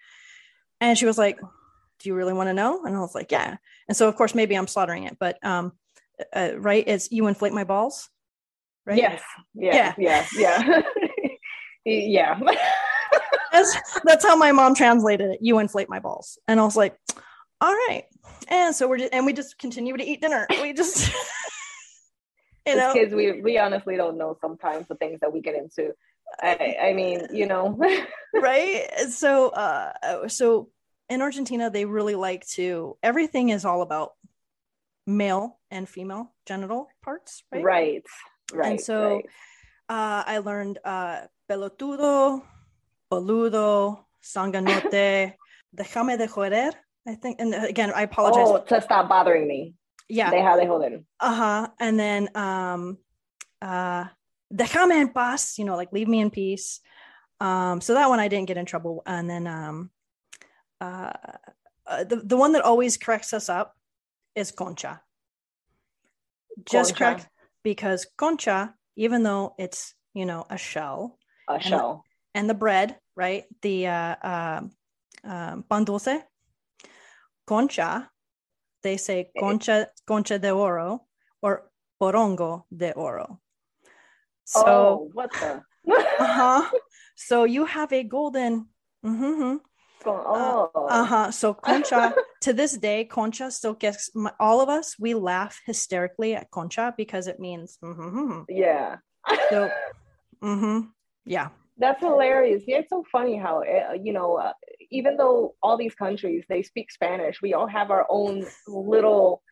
[0.80, 1.38] And she was like,
[2.00, 2.84] Do you really want to know?
[2.84, 3.56] And I was like, Yeah.
[3.88, 5.72] And so, of course, maybe I'm slaughtering it, but um,
[6.34, 8.08] uh, right, it's you inflate my balls,
[8.86, 8.98] right?
[8.98, 9.22] Yes.
[9.54, 9.74] Yeah.
[9.74, 9.94] Yeah.
[9.98, 10.26] Yeah.
[10.36, 10.82] Yeah.
[11.84, 12.38] yeah.
[13.52, 15.38] that's that's how my mom translated it.
[15.42, 16.96] You inflate my balls, and I was like,
[17.60, 18.04] all right.
[18.48, 20.46] And so we're just, and we just continue to eat dinner.
[20.50, 21.08] We just,
[22.66, 25.54] you As know, kids, we we honestly don't know sometimes the things that we get
[25.54, 25.92] into.
[26.40, 27.78] I I mean, you know.
[28.34, 28.88] right?
[29.10, 30.70] So, uh, so
[31.08, 32.96] in Argentina, they really like to.
[33.02, 34.12] Everything is all about
[35.06, 37.62] male and female genital parts, right?
[37.62, 38.02] right.
[38.52, 38.70] Right.
[38.72, 39.26] And so- right.
[39.88, 41.22] Uh, I learned uh,
[41.52, 42.42] pelotudo,
[43.10, 45.38] boludo, sanganote,
[45.76, 46.72] déjame de joder.
[47.06, 48.48] I think, and again, I apologize.
[48.48, 49.74] Oh, to stop bothering me.
[50.08, 51.04] yeah, Deja de joder.
[51.20, 52.98] uh-huh and then um
[53.62, 54.04] uh
[54.52, 56.80] déjame en paz you know like leave me in peace
[57.40, 59.90] um so that one i didn't get in trouble and then um
[60.80, 61.12] uh,
[61.86, 63.74] uh the, the one that always corrects us up
[64.34, 65.00] is concha
[66.66, 67.04] just Concha.
[67.04, 67.28] correct
[67.62, 71.18] because concha even though it's you know a shell
[71.56, 72.04] A shell.
[72.34, 74.70] and the bread right the uh um
[75.24, 76.22] um, pan dulce
[77.46, 78.10] concha
[78.82, 81.02] they say concha concha de oro
[81.42, 83.38] or porongo de oro
[84.44, 85.62] so oh, what the?
[86.18, 86.70] uh-huh
[87.14, 88.66] so you have a golden
[89.04, 89.58] mhm,
[90.06, 90.70] oh.
[90.88, 95.60] uh-huh so concha to this day concha still gets my, all of us we laugh
[95.66, 98.44] hysterically at concha because it means mhm.
[98.48, 98.96] Yeah.
[99.50, 99.70] so
[100.42, 100.88] mhm,
[101.24, 101.48] yeah
[101.78, 102.62] That's hilarious.
[102.66, 104.52] Yeah, it's so funny how uh, you know, uh,
[104.90, 109.42] even though all these countries they speak Spanish, we all have our own little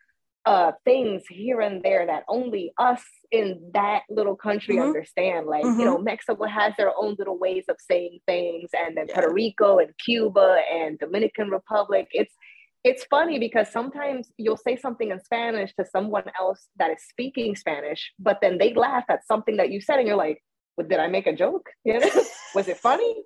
[0.45, 3.47] uh things here and there that only us in
[3.79, 4.85] that little country Mhm.
[4.89, 5.41] understand.
[5.55, 5.79] Like, Mhm.
[5.79, 9.15] you know, Mexico has their own little ways of saying things, and then Yeah.
[9.15, 10.49] Puerto Rico and Cuba
[10.79, 12.05] and Dominican Republic.
[12.21, 12.35] It's
[12.83, 17.55] it's funny because sometimes you'll say something in Spanish to someone else that is speaking
[17.55, 20.39] Spanish, but then they laugh at something that you said, and you're like,
[20.89, 21.69] did I make a joke?
[21.85, 22.09] You know?
[22.55, 23.23] Was it funny?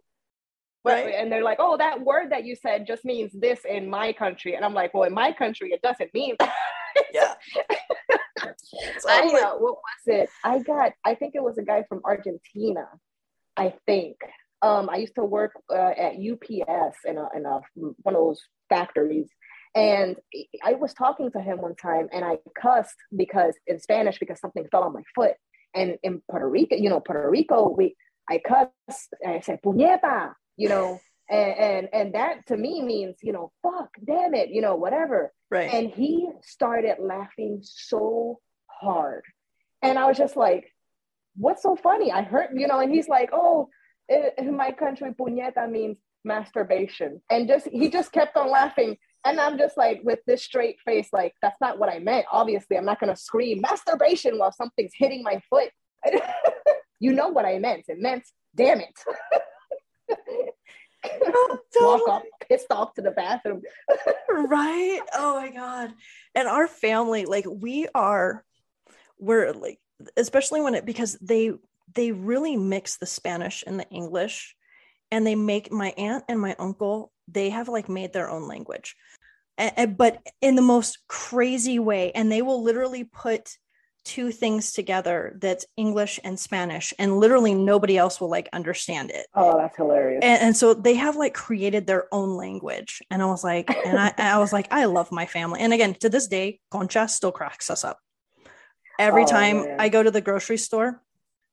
[0.86, 1.16] right.
[1.16, 4.56] and they're like, "Oh, that word that you said just means this in my country,"
[4.56, 6.36] and I'm like, "Well, in my country, it doesn't mean."
[7.14, 7.34] yeah.
[9.00, 10.30] so I, uh, what was it?
[10.44, 10.94] I got.
[11.04, 12.86] I think it was a guy from Argentina.
[13.58, 14.18] I think.
[14.62, 18.42] Um, I used to work uh, at UPS in a, in a one of those
[18.70, 19.30] factories,
[19.76, 20.16] and
[20.64, 24.66] I was talking to him one time, and I cussed because in Spanish because something
[24.72, 25.34] fell on my foot.
[25.76, 27.96] And in Puerto Rico, you know, Puerto Rico, we
[28.30, 29.14] I cussed.
[29.26, 31.00] I said puñeta, you know,
[31.30, 35.34] and, and and that to me means you know fuck damn it you know whatever.
[35.50, 35.74] Right.
[35.74, 39.24] And he started laughing so hard.
[39.82, 40.72] And i was just like
[41.38, 42.12] what's so funny?
[42.12, 43.70] I heard you know and he's like oh
[44.10, 47.22] in my country puñeta means masturbation.
[47.30, 51.10] And just he just kept on laughing and i'm just like with this straight face
[51.12, 54.94] like that's not what i meant obviously i'm not going to scream masturbation while something's
[54.96, 55.70] hitting my foot
[57.00, 58.24] you know what i meant it meant
[58.56, 59.00] damn it
[61.76, 63.62] walk off pissed off to the bathroom.
[64.30, 65.02] right?
[65.14, 65.94] Oh my god.
[66.34, 68.44] And our family, like we are,
[69.20, 69.80] we're like,
[70.18, 71.52] especially when it because they
[71.94, 74.56] they really mix the Spanish and the English,
[75.12, 77.12] and they make my aunt and my uncle.
[77.28, 78.96] They have like made their own language,
[79.58, 82.12] but in the most crazy way.
[82.14, 83.58] And they will literally put
[84.06, 89.26] two things together that's English and Spanish, and literally nobody else will like understand it.
[89.34, 90.20] Oh, that's hilarious.
[90.24, 93.02] And, and so they have like created their own language.
[93.10, 95.60] And I was like, and I, I was like, I love my family.
[95.60, 98.00] And again, to this day, Concha still cracks us up.
[99.00, 99.80] Every oh, time man.
[99.80, 101.02] I go to the grocery store,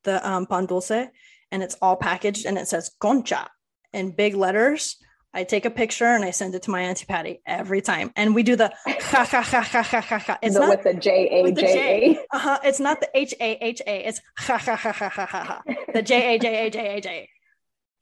[0.04, 3.48] the um, pan dulce, and it's all packaged and it says Concha
[3.92, 4.96] in big letters.
[5.34, 8.34] I take a picture and I send it to my auntie Patty every time, and
[8.34, 10.38] we do the ha ha ha ha ha ha ha.
[10.42, 12.36] It's the, not with the J A J A.
[12.36, 12.58] Uh huh.
[12.64, 14.06] It's not the H A H A.
[14.08, 15.62] It's ha ha ha ha ha ha ha.
[15.94, 17.28] The J A J A J A J.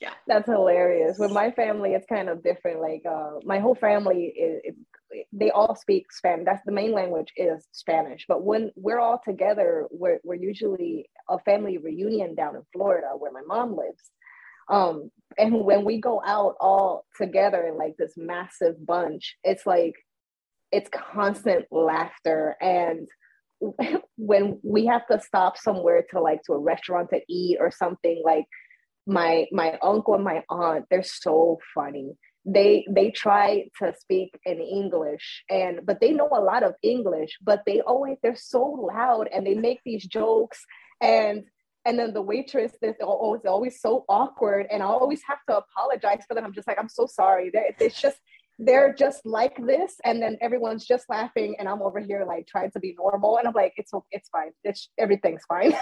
[0.01, 1.19] Yeah, that's hilarious.
[1.19, 2.81] With my family, it's kind of different.
[2.81, 4.75] Like uh, my whole family is.
[5.33, 6.47] they all speak Spanish.
[6.47, 8.25] That's the main language is Spanish.
[8.27, 13.33] But when we're all together, we're, we're usually a family reunion down in Florida where
[13.33, 14.11] my mom lives
[14.69, 19.95] um, and when we go out all together in like this massive bunch, it's like
[20.73, 22.57] it's constant laughter.
[22.61, 23.09] And
[24.17, 28.23] when we have to stop somewhere to like to a restaurant to eat or something
[28.25, 28.47] like
[29.07, 32.13] my my uncle and my aunt they're so funny.
[32.47, 37.37] They they try to speak in english and but they know a lot of english
[37.43, 40.65] but they always they're so loud and they make these jokes.
[41.03, 41.45] And
[41.87, 46.23] and then the waitress is always always so awkward and i always have to apologize
[46.29, 46.45] for them.
[46.45, 47.51] I'm just like i'm so sorry.
[47.53, 48.19] They're, it's just
[48.59, 52.71] they're just like this and then everyone's just laughing and i'm over here like trying
[52.73, 54.51] to be normal and i'm like it's it's fine.
[54.65, 55.73] It's everything's fine.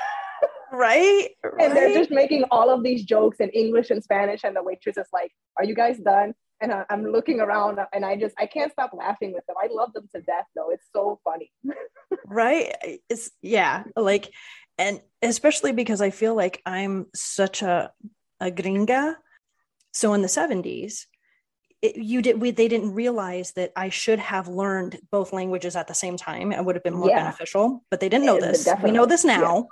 [0.73, 4.55] Right, right and they're just making all of these jokes in english and spanish and
[4.55, 6.35] the waitress is like are you guys done?
[6.61, 9.57] And I, i'm looking around and i just i can't stop laughing with them.
[9.61, 10.71] I love them to death though.
[10.71, 11.51] It's so funny.
[12.31, 12.75] Right?
[13.09, 14.31] It's yeah like
[14.79, 17.93] and especially because I feel like I'm such a
[18.41, 19.17] a gringa.
[19.93, 21.07] So in the 70s,
[21.83, 25.89] it, you did we they didn't realize that I should have learned both languages at
[25.89, 26.53] the same time.
[26.53, 27.25] It would have been more yeah.
[27.25, 28.65] beneficial, but they didn't know this.
[28.65, 28.91] Definitely.
[28.91, 29.69] We know this now.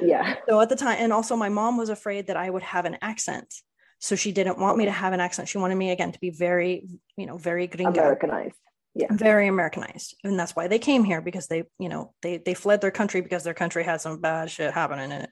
[0.00, 0.06] Yeah.
[0.06, 0.34] yeah.
[0.48, 2.98] So at the time, and also my mom was afraid that I would have an
[3.02, 3.54] accent.
[3.98, 5.48] So she didn't want me to have an accent.
[5.48, 7.98] She wanted me again to be very, you know, very gringa.
[7.98, 8.56] Americanized
[8.94, 9.06] yeah.
[9.10, 10.16] Very americanized.
[10.24, 13.20] And that's why they came here because they you know they they fled their country
[13.20, 15.30] because their country had some bad shit happening in it.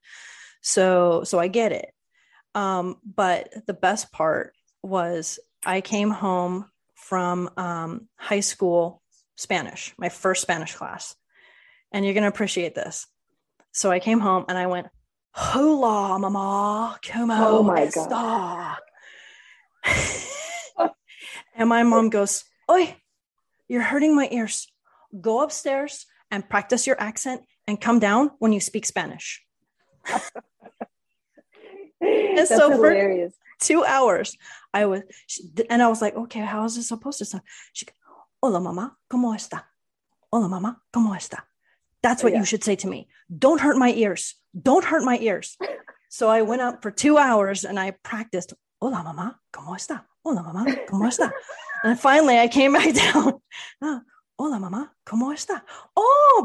[0.61, 1.93] So so i get it.
[2.55, 9.03] Um but the best part was i came home from um, high school
[9.37, 11.17] spanish my first spanish class.
[11.91, 13.07] And you're going to appreciate this.
[13.73, 14.87] So i came home and i went
[15.33, 16.99] hola mama.
[17.05, 18.77] Como oh my god.
[21.57, 22.95] and my mom goes oi
[23.69, 24.67] you're hurting my ears.
[25.21, 29.45] Go upstairs and practice your accent and come down when you speak Spanish.
[32.01, 33.35] and That's so hilarious.
[33.35, 34.37] for two hours,
[34.73, 35.03] I was,
[35.69, 37.45] and I was like, okay, how is this supposed to sound?
[37.73, 37.87] She,
[38.43, 39.65] hola, mama, ¿cómo está?
[40.33, 41.43] Hola, mama, ¿cómo está?
[42.03, 42.39] That's what yeah.
[42.41, 43.09] you should say to me.
[43.37, 44.35] Don't hurt my ears.
[44.61, 45.57] Don't hurt my ears.
[46.09, 48.53] so I went up for two hours and I practiced.
[48.81, 50.05] Hola, mama, ¿cómo está?
[50.25, 51.33] Hola, mama, ¿cómo está?
[51.85, 53.41] And finally, I came back down.
[53.83, 54.01] Oh,
[54.39, 54.91] Hola, mamá.
[55.05, 55.63] ¿Cómo está?
[55.97, 56.43] Oh,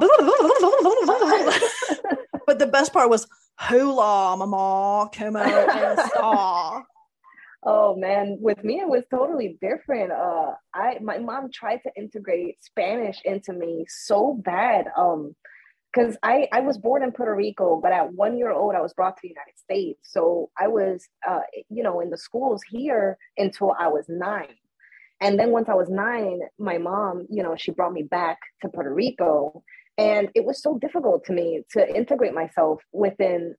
[2.47, 3.27] but the best part was,
[3.59, 5.11] Hola, mamá.
[5.13, 6.83] ¿Cómo está?
[7.65, 10.11] Oh man, with me it was totally different.
[10.11, 14.87] Uh, I my mom tried to integrate Spanish into me so bad.
[14.97, 15.33] Um,
[15.93, 18.93] because I, I was born in Puerto Rico, but at one year old, I was
[18.93, 19.99] brought to the United States.
[20.11, 24.55] So I was, uh, you know, in the schools here until I was nine.
[25.23, 28.67] And then once I was nine, my mom, you know, she brought me back to
[28.67, 29.63] Puerto Rico.
[29.97, 33.55] And it was so difficult to me to integrate myself within,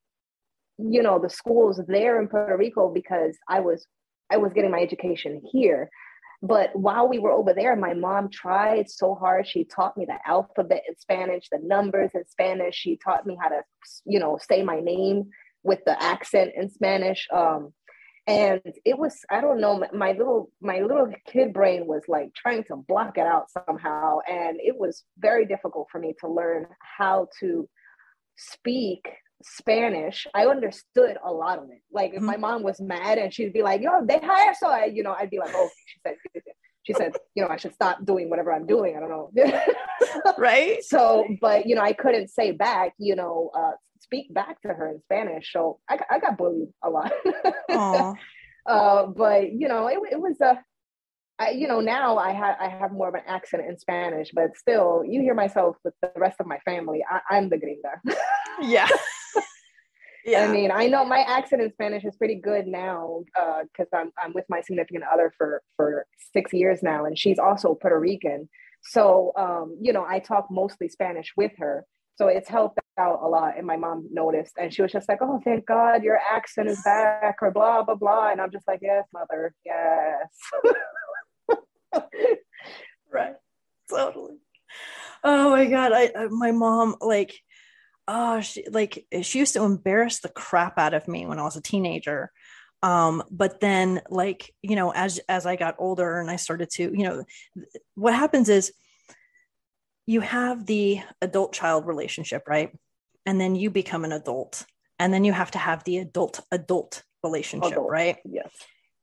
[0.76, 3.86] you know, the schools there in Puerto Rico because I was
[4.30, 5.88] I was getting my education here.
[6.42, 9.46] But while we were over there, my mom tried so hard.
[9.46, 12.74] She taught me the alphabet in Spanish, the numbers in Spanish.
[12.74, 13.62] She taught me how to,
[14.04, 15.30] you know, say my name
[15.62, 17.26] with the accent in Spanish.
[17.32, 17.72] Um,
[18.26, 22.64] and it was i don't know my little my little kid brain was like trying
[22.64, 24.18] to block it out somehow.
[24.28, 27.68] And it was very difficult for me to learn how to
[28.36, 29.06] speak
[29.42, 30.26] spanish.
[30.34, 31.82] I understood a lot of it.
[31.92, 32.26] Like if mm-hmm.
[32.26, 35.14] my mom was mad and she'd be like yo they hire so I, you know
[35.18, 36.16] i'd be like oh she said
[36.82, 38.96] she said you know i should stop doing whatever i'm doing.
[38.96, 39.30] I don't know.
[40.38, 40.82] Right?
[40.82, 43.72] So but you know i couldn't say back you know uh,
[44.04, 45.52] speak back to her in Spanish.
[45.52, 47.12] So I, I got bullied a lot.
[48.66, 50.62] uh, but you know, it, it was a,
[51.38, 54.56] I, you know, now I have I have more of an accent in Spanish, but
[54.56, 57.04] still, you hear myself with the rest of my family.
[57.10, 58.16] I, am the gringa.
[58.62, 58.88] yeah.
[60.26, 60.46] Yeah.
[60.46, 64.10] I mean, I know my accent in Spanish is pretty good now because uh, I'm
[64.16, 68.48] I'm with my significant other for for six years now, and she's also Puerto Rican.
[68.84, 71.84] So, um, you know, I talk mostly Spanish with her.
[72.16, 73.58] So it's helped out a lot.
[73.58, 76.80] And my mom noticed and she was just like, Oh, thank God your accent is
[76.84, 78.30] back or blah, blah, blah.
[78.30, 80.28] And I'm just like, Yes, mother, yes.
[83.12, 83.34] right.
[83.90, 84.36] Totally.
[85.22, 85.92] Oh my God.
[85.92, 87.34] I, I my mom like
[88.06, 91.56] oh she like she used to embarrass the crap out of me when I was
[91.56, 92.30] a teenager.
[92.82, 96.82] Um, but then like, you know, as as I got older and I started to,
[96.82, 97.24] you know,
[97.94, 98.72] what happens is
[100.06, 102.70] you have the adult child relationship, right?
[103.26, 104.66] And then you become an adult.
[104.98, 107.90] And then you have to have the adult adult relationship, adult.
[107.90, 108.16] right?
[108.24, 108.50] Yes.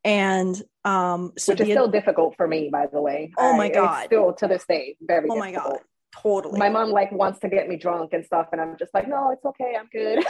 [0.04, 3.34] And um so which is still difficult for me, by the way.
[3.38, 4.06] Oh my god.
[4.06, 5.80] still to this day, very Oh my god.
[6.22, 6.60] Totally.
[6.60, 9.32] My mom like wants to get me drunk and stuff, and I'm just like, no,
[9.32, 10.26] it's okay, I'm good.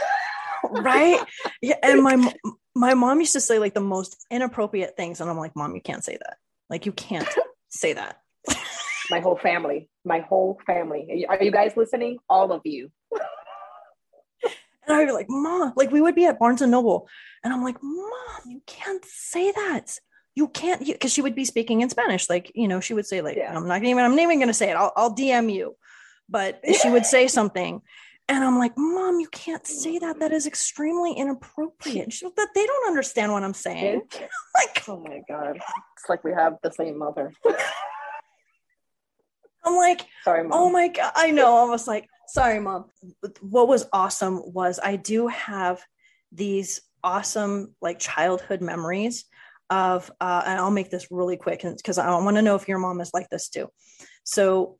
[0.82, 1.20] right?
[1.60, 1.76] Yeah.
[1.82, 2.34] And my
[2.74, 5.80] my mom used to say like the most inappropriate things, and I'm like, Mom, you
[5.80, 6.36] can't say that.
[6.70, 7.28] Like you can't
[7.68, 8.21] say that
[9.12, 11.26] my whole family, my whole family.
[11.28, 12.18] Are you guys listening?
[12.30, 12.90] All of you.
[14.86, 17.06] and I'd be like, Mom, like we would be at Barnes and Noble,
[17.44, 19.98] and I'm like, Mom, you can't say that.
[20.34, 22.30] You can't, because she would be speaking in Spanish.
[22.30, 23.54] Like, you know, she would say, like, yeah.
[23.54, 24.76] I'm not even, I'm not even going to say it.
[24.76, 25.76] I'll, I'll DM you.
[26.26, 27.82] But she would say something.
[28.30, 30.20] And I'm like, Mom, you can't say that.
[30.20, 32.14] That is extremely inappropriate.
[32.14, 34.00] She, that they don't understand what I'm saying.
[34.54, 35.56] like, oh my God.
[35.56, 37.34] It's like we have the same mother.
[39.64, 40.52] I'm like, sorry, mom.
[40.52, 41.12] Oh my God.
[41.14, 41.66] I know.
[41.66, 42.86] I was like, sorry, mom.
[43.40, 45.82] What was awesome was I do have
[46.32, 49.24] these awesome like childhood memories
[49.70, 52.78] of, uh, and I'll make this really quick because I want to know if your
[52.78, 53.68] mom is like this too.
[54.24, 54.78] So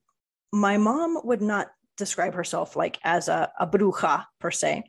[0.52, 4.84] my mom would not describe herself like as a, a bruja per se,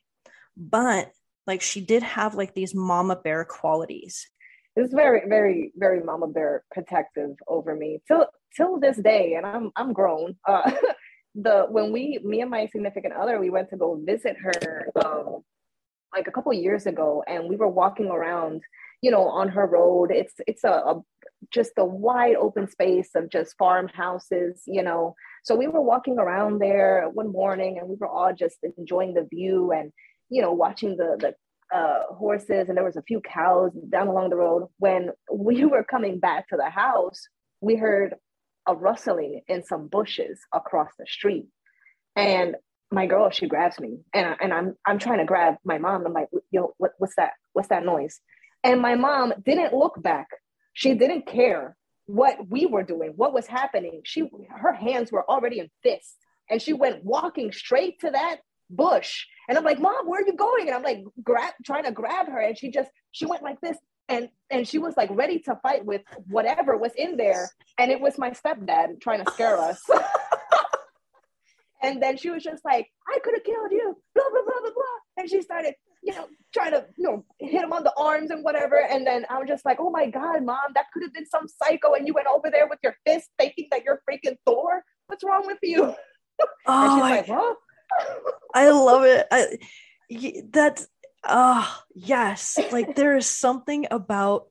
[0.57, 1.11] but
[1.47, 4.29] like she did have like these mama bear qualities
[4.76, 8.01] it's very very very mama bear protective over me.
[8.07, 10.71] Till till this day and i'm i'm grown uh
[11.36, 15.43] the when we me and my significant other we went to go visit her um
[16.13, 18.61] like a couple years ago and we were walking around
[19.03, 20.11] you know on her road.
[20.11, 21.01] It's it's a, a
[21.51, 25.13] just a wide open space of just farmhouses you know.
[25.43, 29.28] So we were walking around there one morning and we were all just enjoying the
[29.30, 29.91] view and
[30.30, 31.36] you know watching the the
[31.74, 34.67] uh, horses and there was a few cows down along the road.
[34.78, 37.21] When we were coming back to the house,
[37.61, 38.15] we heard
[38.67, 41.47] a rustling in some bushes across the street.
[42.15, 42.55] And
[42.91, 46.05] my girl, she grabs me and, and I'm, I'm trying to grab my mom.
[46.05, 47.32] I'm like, yo, what, what's that?
[47.53, 48.19] What's that noise?
[48.63, 50.28] And my mom didn't look back.
[50.74, 54.01] She didn't care what we were doing, what was happening.
[54.03, 56.15] She, her hands were already in fists
[56.49, 58.38] and she went walking straight to that
[58.69, 59.26] bush.
[59.49, 60.67] And I'm like, Mom, where are you going?
[60.67, 62.39] And I'm like, grab, trying to grab her.
[62.39, 63.77] And she just, she went like this.
[64.09, 67.49] And, and she was like ready to fight with whatever was in there.
[67.77, 69.81] And it was my stepdad trying to scare us.
[71.83, 74.71] and then she was just like, I could have killed you, blah, blah, blah, blah,
[74.73, 74.83] blah.
[75.17, 78.43] And she started, you know, trying to, you know, hit him on the arms and
[78.43, 78.77] whatever.
[78.77, 81.47] And then I was just like, oh my God, mom, that could have been some
[81.47, 81.93] psycho.
[81.93, 84.83] And you went over there with your fist thinking that you're freaking Thor.
[85.07, 85.83] What's wrong with you?
[85.85, 85.95] Oh,
[86.67, 87.55] and she's oh like, huh?
[88.53, 89.27] I love it.
[89.31, 89.57] I,
[90.51, 90.87] that's
[91.27, 94.47] oh yes, like there is something about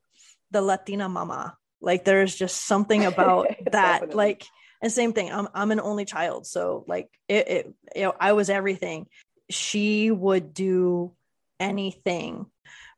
[0.51, 1.57] the Latina mama.
[1.81, 4.15] Like there is just something about that.
[4.15, 4.45] like
[4.81, 6.45] and same thing i'm, I'm an only child.
[6.45, 9.07] So like it, it you know i was everything.
[9.49, 11.13] She would do
[11.59, 12.45] anything.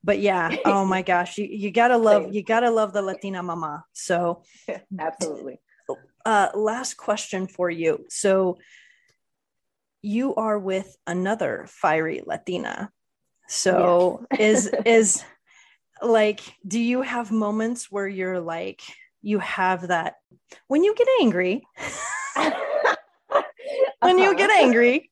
[0.03, 3.85] But yeah oh my gosh you, you gotta love you gotta love the latina mama.
[3.93, 4.43] So
[4.99, 5.59] absolutely.
[6.25, 8.05] uh last question for you.
[8.09, 8.57] So
[10.05, 12.91] you are with another fiery latina.
[13.47, 15.23] So is is
[16.01, 18.81] like do you have moments where you're like
[19.21, 20.15] you have that
[20.67, 21.63] when you get angry
[23.99, 24.61] when you get uh-huh.
[24.61, 25.09] angry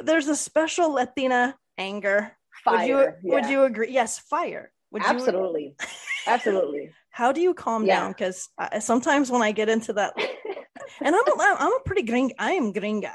[0.00, 2.32] there's a special latina anger.
[2.64, 3.34] Fire would you yeah.
[3.34, 3.92] would you agree?
[3.92, 4.72] Yes fire.
[4.90, 5.86] Would absolutely you...
[6.26, 6.90] absolutely.
[7.10, 8.00] How do you calm yeah.
[8.00, 8.10] down?
[8.12, 8.48] Because
[8.80, 10.14] sometimes when i get into that
[11.00, 13.14] and i'm a, i'm a pretty gring i am gringa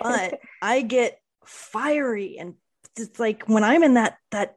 [0.00, 2.54] but i get fiery and
[2.96, 4.56] it's like when i'm in that that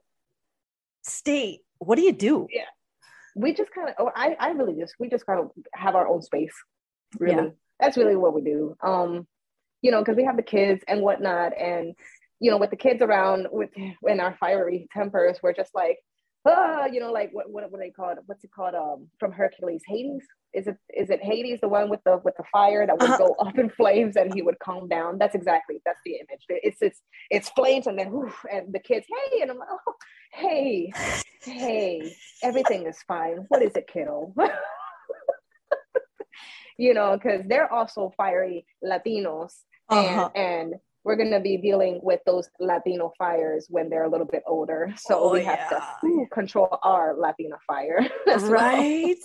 [1.03, 2.47] state what do you do?
[2.51, 2.63] Yeah.
[3.35, 6.07] We just kind of oh, I, I really just we just kind of have our
[6.07, 6.53] own space
[7.19, 7.43] really.
[7.43, 7.49] Yeah.
[7.79, 8.75] that's really what we do.
[8.81, 9.27] Um
[9.81, 11.95] you know because we have the kids and whatnot and
[12.39, 15.99] you know with the kids around with in our fiery tempers we're just like
[16.45, 19.31] ah, you know like what what, what they call it what's it called um from
[19.31, 19.83] hercules?
[19.87, 20.25] Hades?
[20.53, 23.17] Is it is it hades the one with the with the fire that would uh-huh.
[23.17, 25.17] go up in flames and he would calm down?
[25.17, 26.45] That's exactly that's the image.
[26.49, 29.93] It's it's it's flames and then whew, and the kids hey and i'm like oh
[30.33, 30.91] hey
[31.41, 33.45] hey everything is fine.
[33.49, 34.33] What is it kiddo?
[36.77, 39.53] You know because they're also fiery latinos
[39.87, 40.29] uh-huh.
[40.35, 40.75] and, and
[41.05, 44.91] we're going to be dealing with those Latino fires when they're a little bit older.
[44.97, 45.79] So oh, we have yeah.
[46.01, 47.99] to ooh, control our Latina fire.
[48.27, 49.15] right.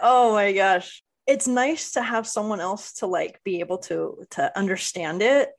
[0.00, 1.02] oh my gosh.
[1.26, 5.50] It's nice to have someone else to like be able to to understand it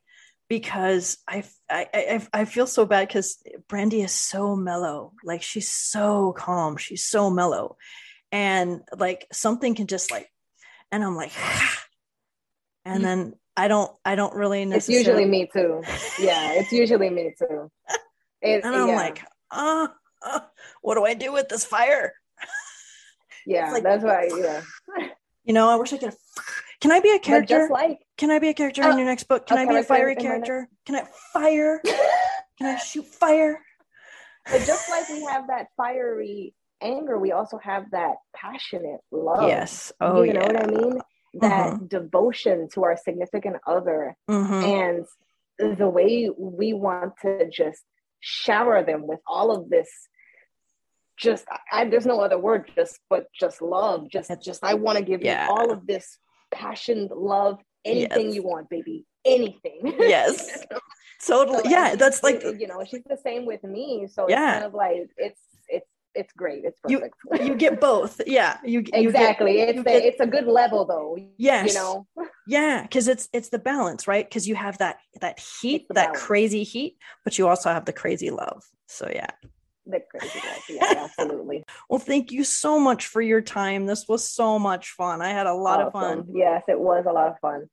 [0.48, 5.12] because I I I, I feel so bad because Brandy is so mellow.
[5.26, 6.78] Like she's so calm.
[6.78, 7.76] She's so mellow.
[8.32, 10.30] And like something can just like
[10.92, 11.32] and I'm like
[12.86, 13.04] and mm.
[13.04, 15.00] then I don't I don't really necessarily.
[15.00, 15.82] It's usually me too.
[16.20, 17.72] Yeah, it's usually me too.
[18.42, 18.96] It, and I'm yeah.
[18.96, 19.88] like, uh,
[20.26, 20.40] uh,
[20.82, 22.14] what do I do with this fire?
[23.48, 24.28] Yeah, like, that's why.
[24.36, 24.64] Yeah.
[25.44, 26.16] You know, I wish I could.
[26.82, 27.60] Can I be a character?
[27.60, 29.46] just like, can I be a character uh, in your next book?
[29.46, 30.68] Can I be a fiery character?
[30.88, 31.80] Can I fire?
[32.58, 33.62] can I shoot fire?
[34.52, 39.48] But just like we have that fiery anger, we also have that passionate love.
[39.48, 39.92] Yes.
[40.02, 40.48] Oh, you know yeah.
[40.48, 41.02] what I mean?
[41.42, 41.86] That mm-hmm.
[41.88, 44.54] devotion to our significant other mm-hmm.
[44.54, 47.84] and the way we want to just
[48.20, 49.90] shower them with all of this
[51.18, 55.04] just I, there's no other word just but just love just just i want to
[55.04, 55.46] give yeah.
[55.46, 56.18] you all of this
[56.52, 58.36] passion love anything yes.
[58.36, 60.66] you want baby anything yes
[61.26, 64.48] totally so, yeah that's like you know she's the same with me so yeah.
[64.48, 65.42] it's kind of like it's
[66.16, 66.64] it's great.
[66.64, 67.16] It's perfect.
[67.32, 68.22] You, you get both.
[68.26, 68.58] Yeah.
[68.64, 69.60] You exactly.
[69.60, 71.18] You get, it's you a, get, it's a good level though.
[71.38, 71.74] Yes.
[71.74, 72.08] You know.
[72.48, 74.24] Yeah, because it's it's the balance, right?
[74.24, 76.22] Because you have that that heat, that balance.
[76.22, 78.64] crazy heat, but you also have the crazy love.
[78.86, 79.32] So yeah.
[79.88, 80.64] The crazy love.
[80.70, 81.64] Yeah, absolutely.
[81.90, 83.88] well, thank you so much for your time.
[83.88, 85.24] This was so much fun.
[85.24, 85.88] I had a lot awesome.
[85.88, 86.36] of fun.
[86.36, 87.68] Yes, it was a lot of fun.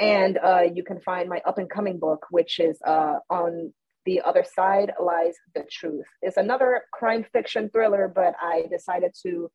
[0.00, 3.72] And uh, you can find my up and coming book, which is uh, on
[4.06, 6.06] the Other Side Lies the Truth.
[6.22, 9.50] It's another crime fiction thriller, but I decided to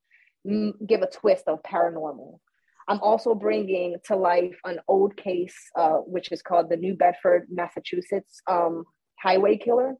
[0.48, 2.40] m- give a twist of paranormal.
[2.88, 7.48] I'm also bringing to life an old case, uh, which is called the New Bedford,
[7.50, 8.84] Massachusetts um,
[9.20, 9.96] highway killer,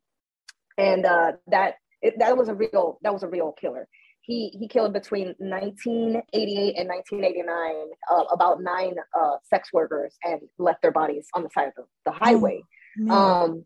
[0.78, 3.88] and uh, that it, that was a real that was a real killer.
[4.22, 10.82] He he killed between 1988 and 1989 uh, about nine uh, sex workers and left
[10.82, 12.62] their bodies on the side of the, the highway.
[13.10, 13.66] Oh, um,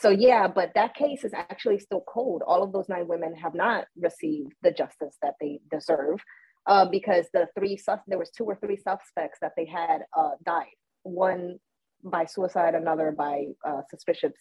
[0.00, 2.42] so yeah, but that case is actually still cold.
[2.46, 6.20] All of those nine women have not received the justice that they deserve
[6.66, 10.30] uh, because the three sus- there was two or three suspects that they had uh,
[10.44, 10.72] died.
[11.02, 11.58] One
[12.02, 14.32] by suicide, another by uh, suspicious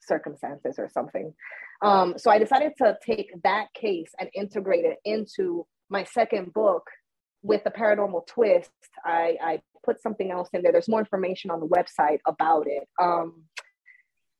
[0.00, 1.34] circumstances or something.
[1.82, 6.84] Um, so I decided to take that case and integrate it into my second book
[7.42, 8.70] with a paranormal twist.
[9.04, 10.72] I, I put something else in there.
[10.72, 12.88] There's more information on the website about it.
[13.00, 13.44] Um,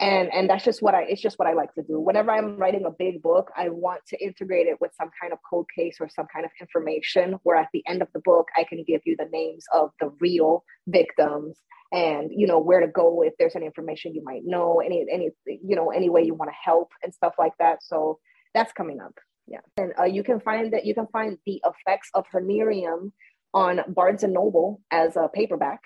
[0.01, 1.99] and and that's just what i it's just what i like to do.
[1.99, 5.39] Whenever i'm writing a big book i want to integrate it with some kind of
[5.49, 8.65] cold case or some kind of information where at the end of the book i
[8.65, 11.59] can give you the names of the real victims
[11.93, 15.31] and you know where to go if there's any information you might know any any
[15.47, 17.83] you know any way you want to help and stuff like that.
[17.83, 18.19] So
[18.55, 19.15] that's coming up.
[19.47, 19.61] Yeah.
[19.79, 23.13] And uh, you can find that you can find the effects of Her Nerium
[23.55, 25.81] on barnes and noble as a paperback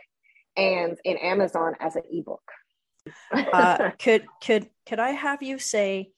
[0.57, 2.43] and in amazon as an ebook
[3.33, 6.11] uh, could could could I have you say,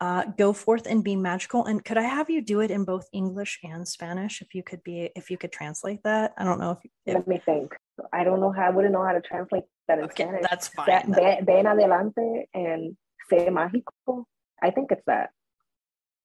[0.00, 1.64] uh, "Go forth and be magical"?
[1.66, 4.40] And could I have you do it in both English and Spanish?
[4.42, 6.78] If you could be, if you could translate that, I don't know if.
[7.06, 7.14] if...
[7.14, 7.74] Let me think.
[8.12, 10.46] I don't know how I wouldn't know how to translate that in Okay, Spanish.
[10.50, 10.86] that's fine.
[10.86, 12.96] That, ve, ven adelante and
[13.30, 14.24] sé mágico.
[14.62, 15.30] I think it's that.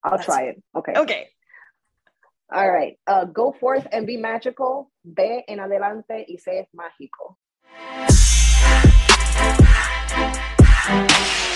[0.03, 0.63] I'll That's- try it.
[0.75, 0.93] Okay.
[0.95, 1.27] Okay.
[2.53, 2.97] All right.
[3.05, 4.89] Uh, go forth and be magical.
[5.03, 7.35] Ve en adelante y sé mágico.
[10.87, 11.46] Thank you.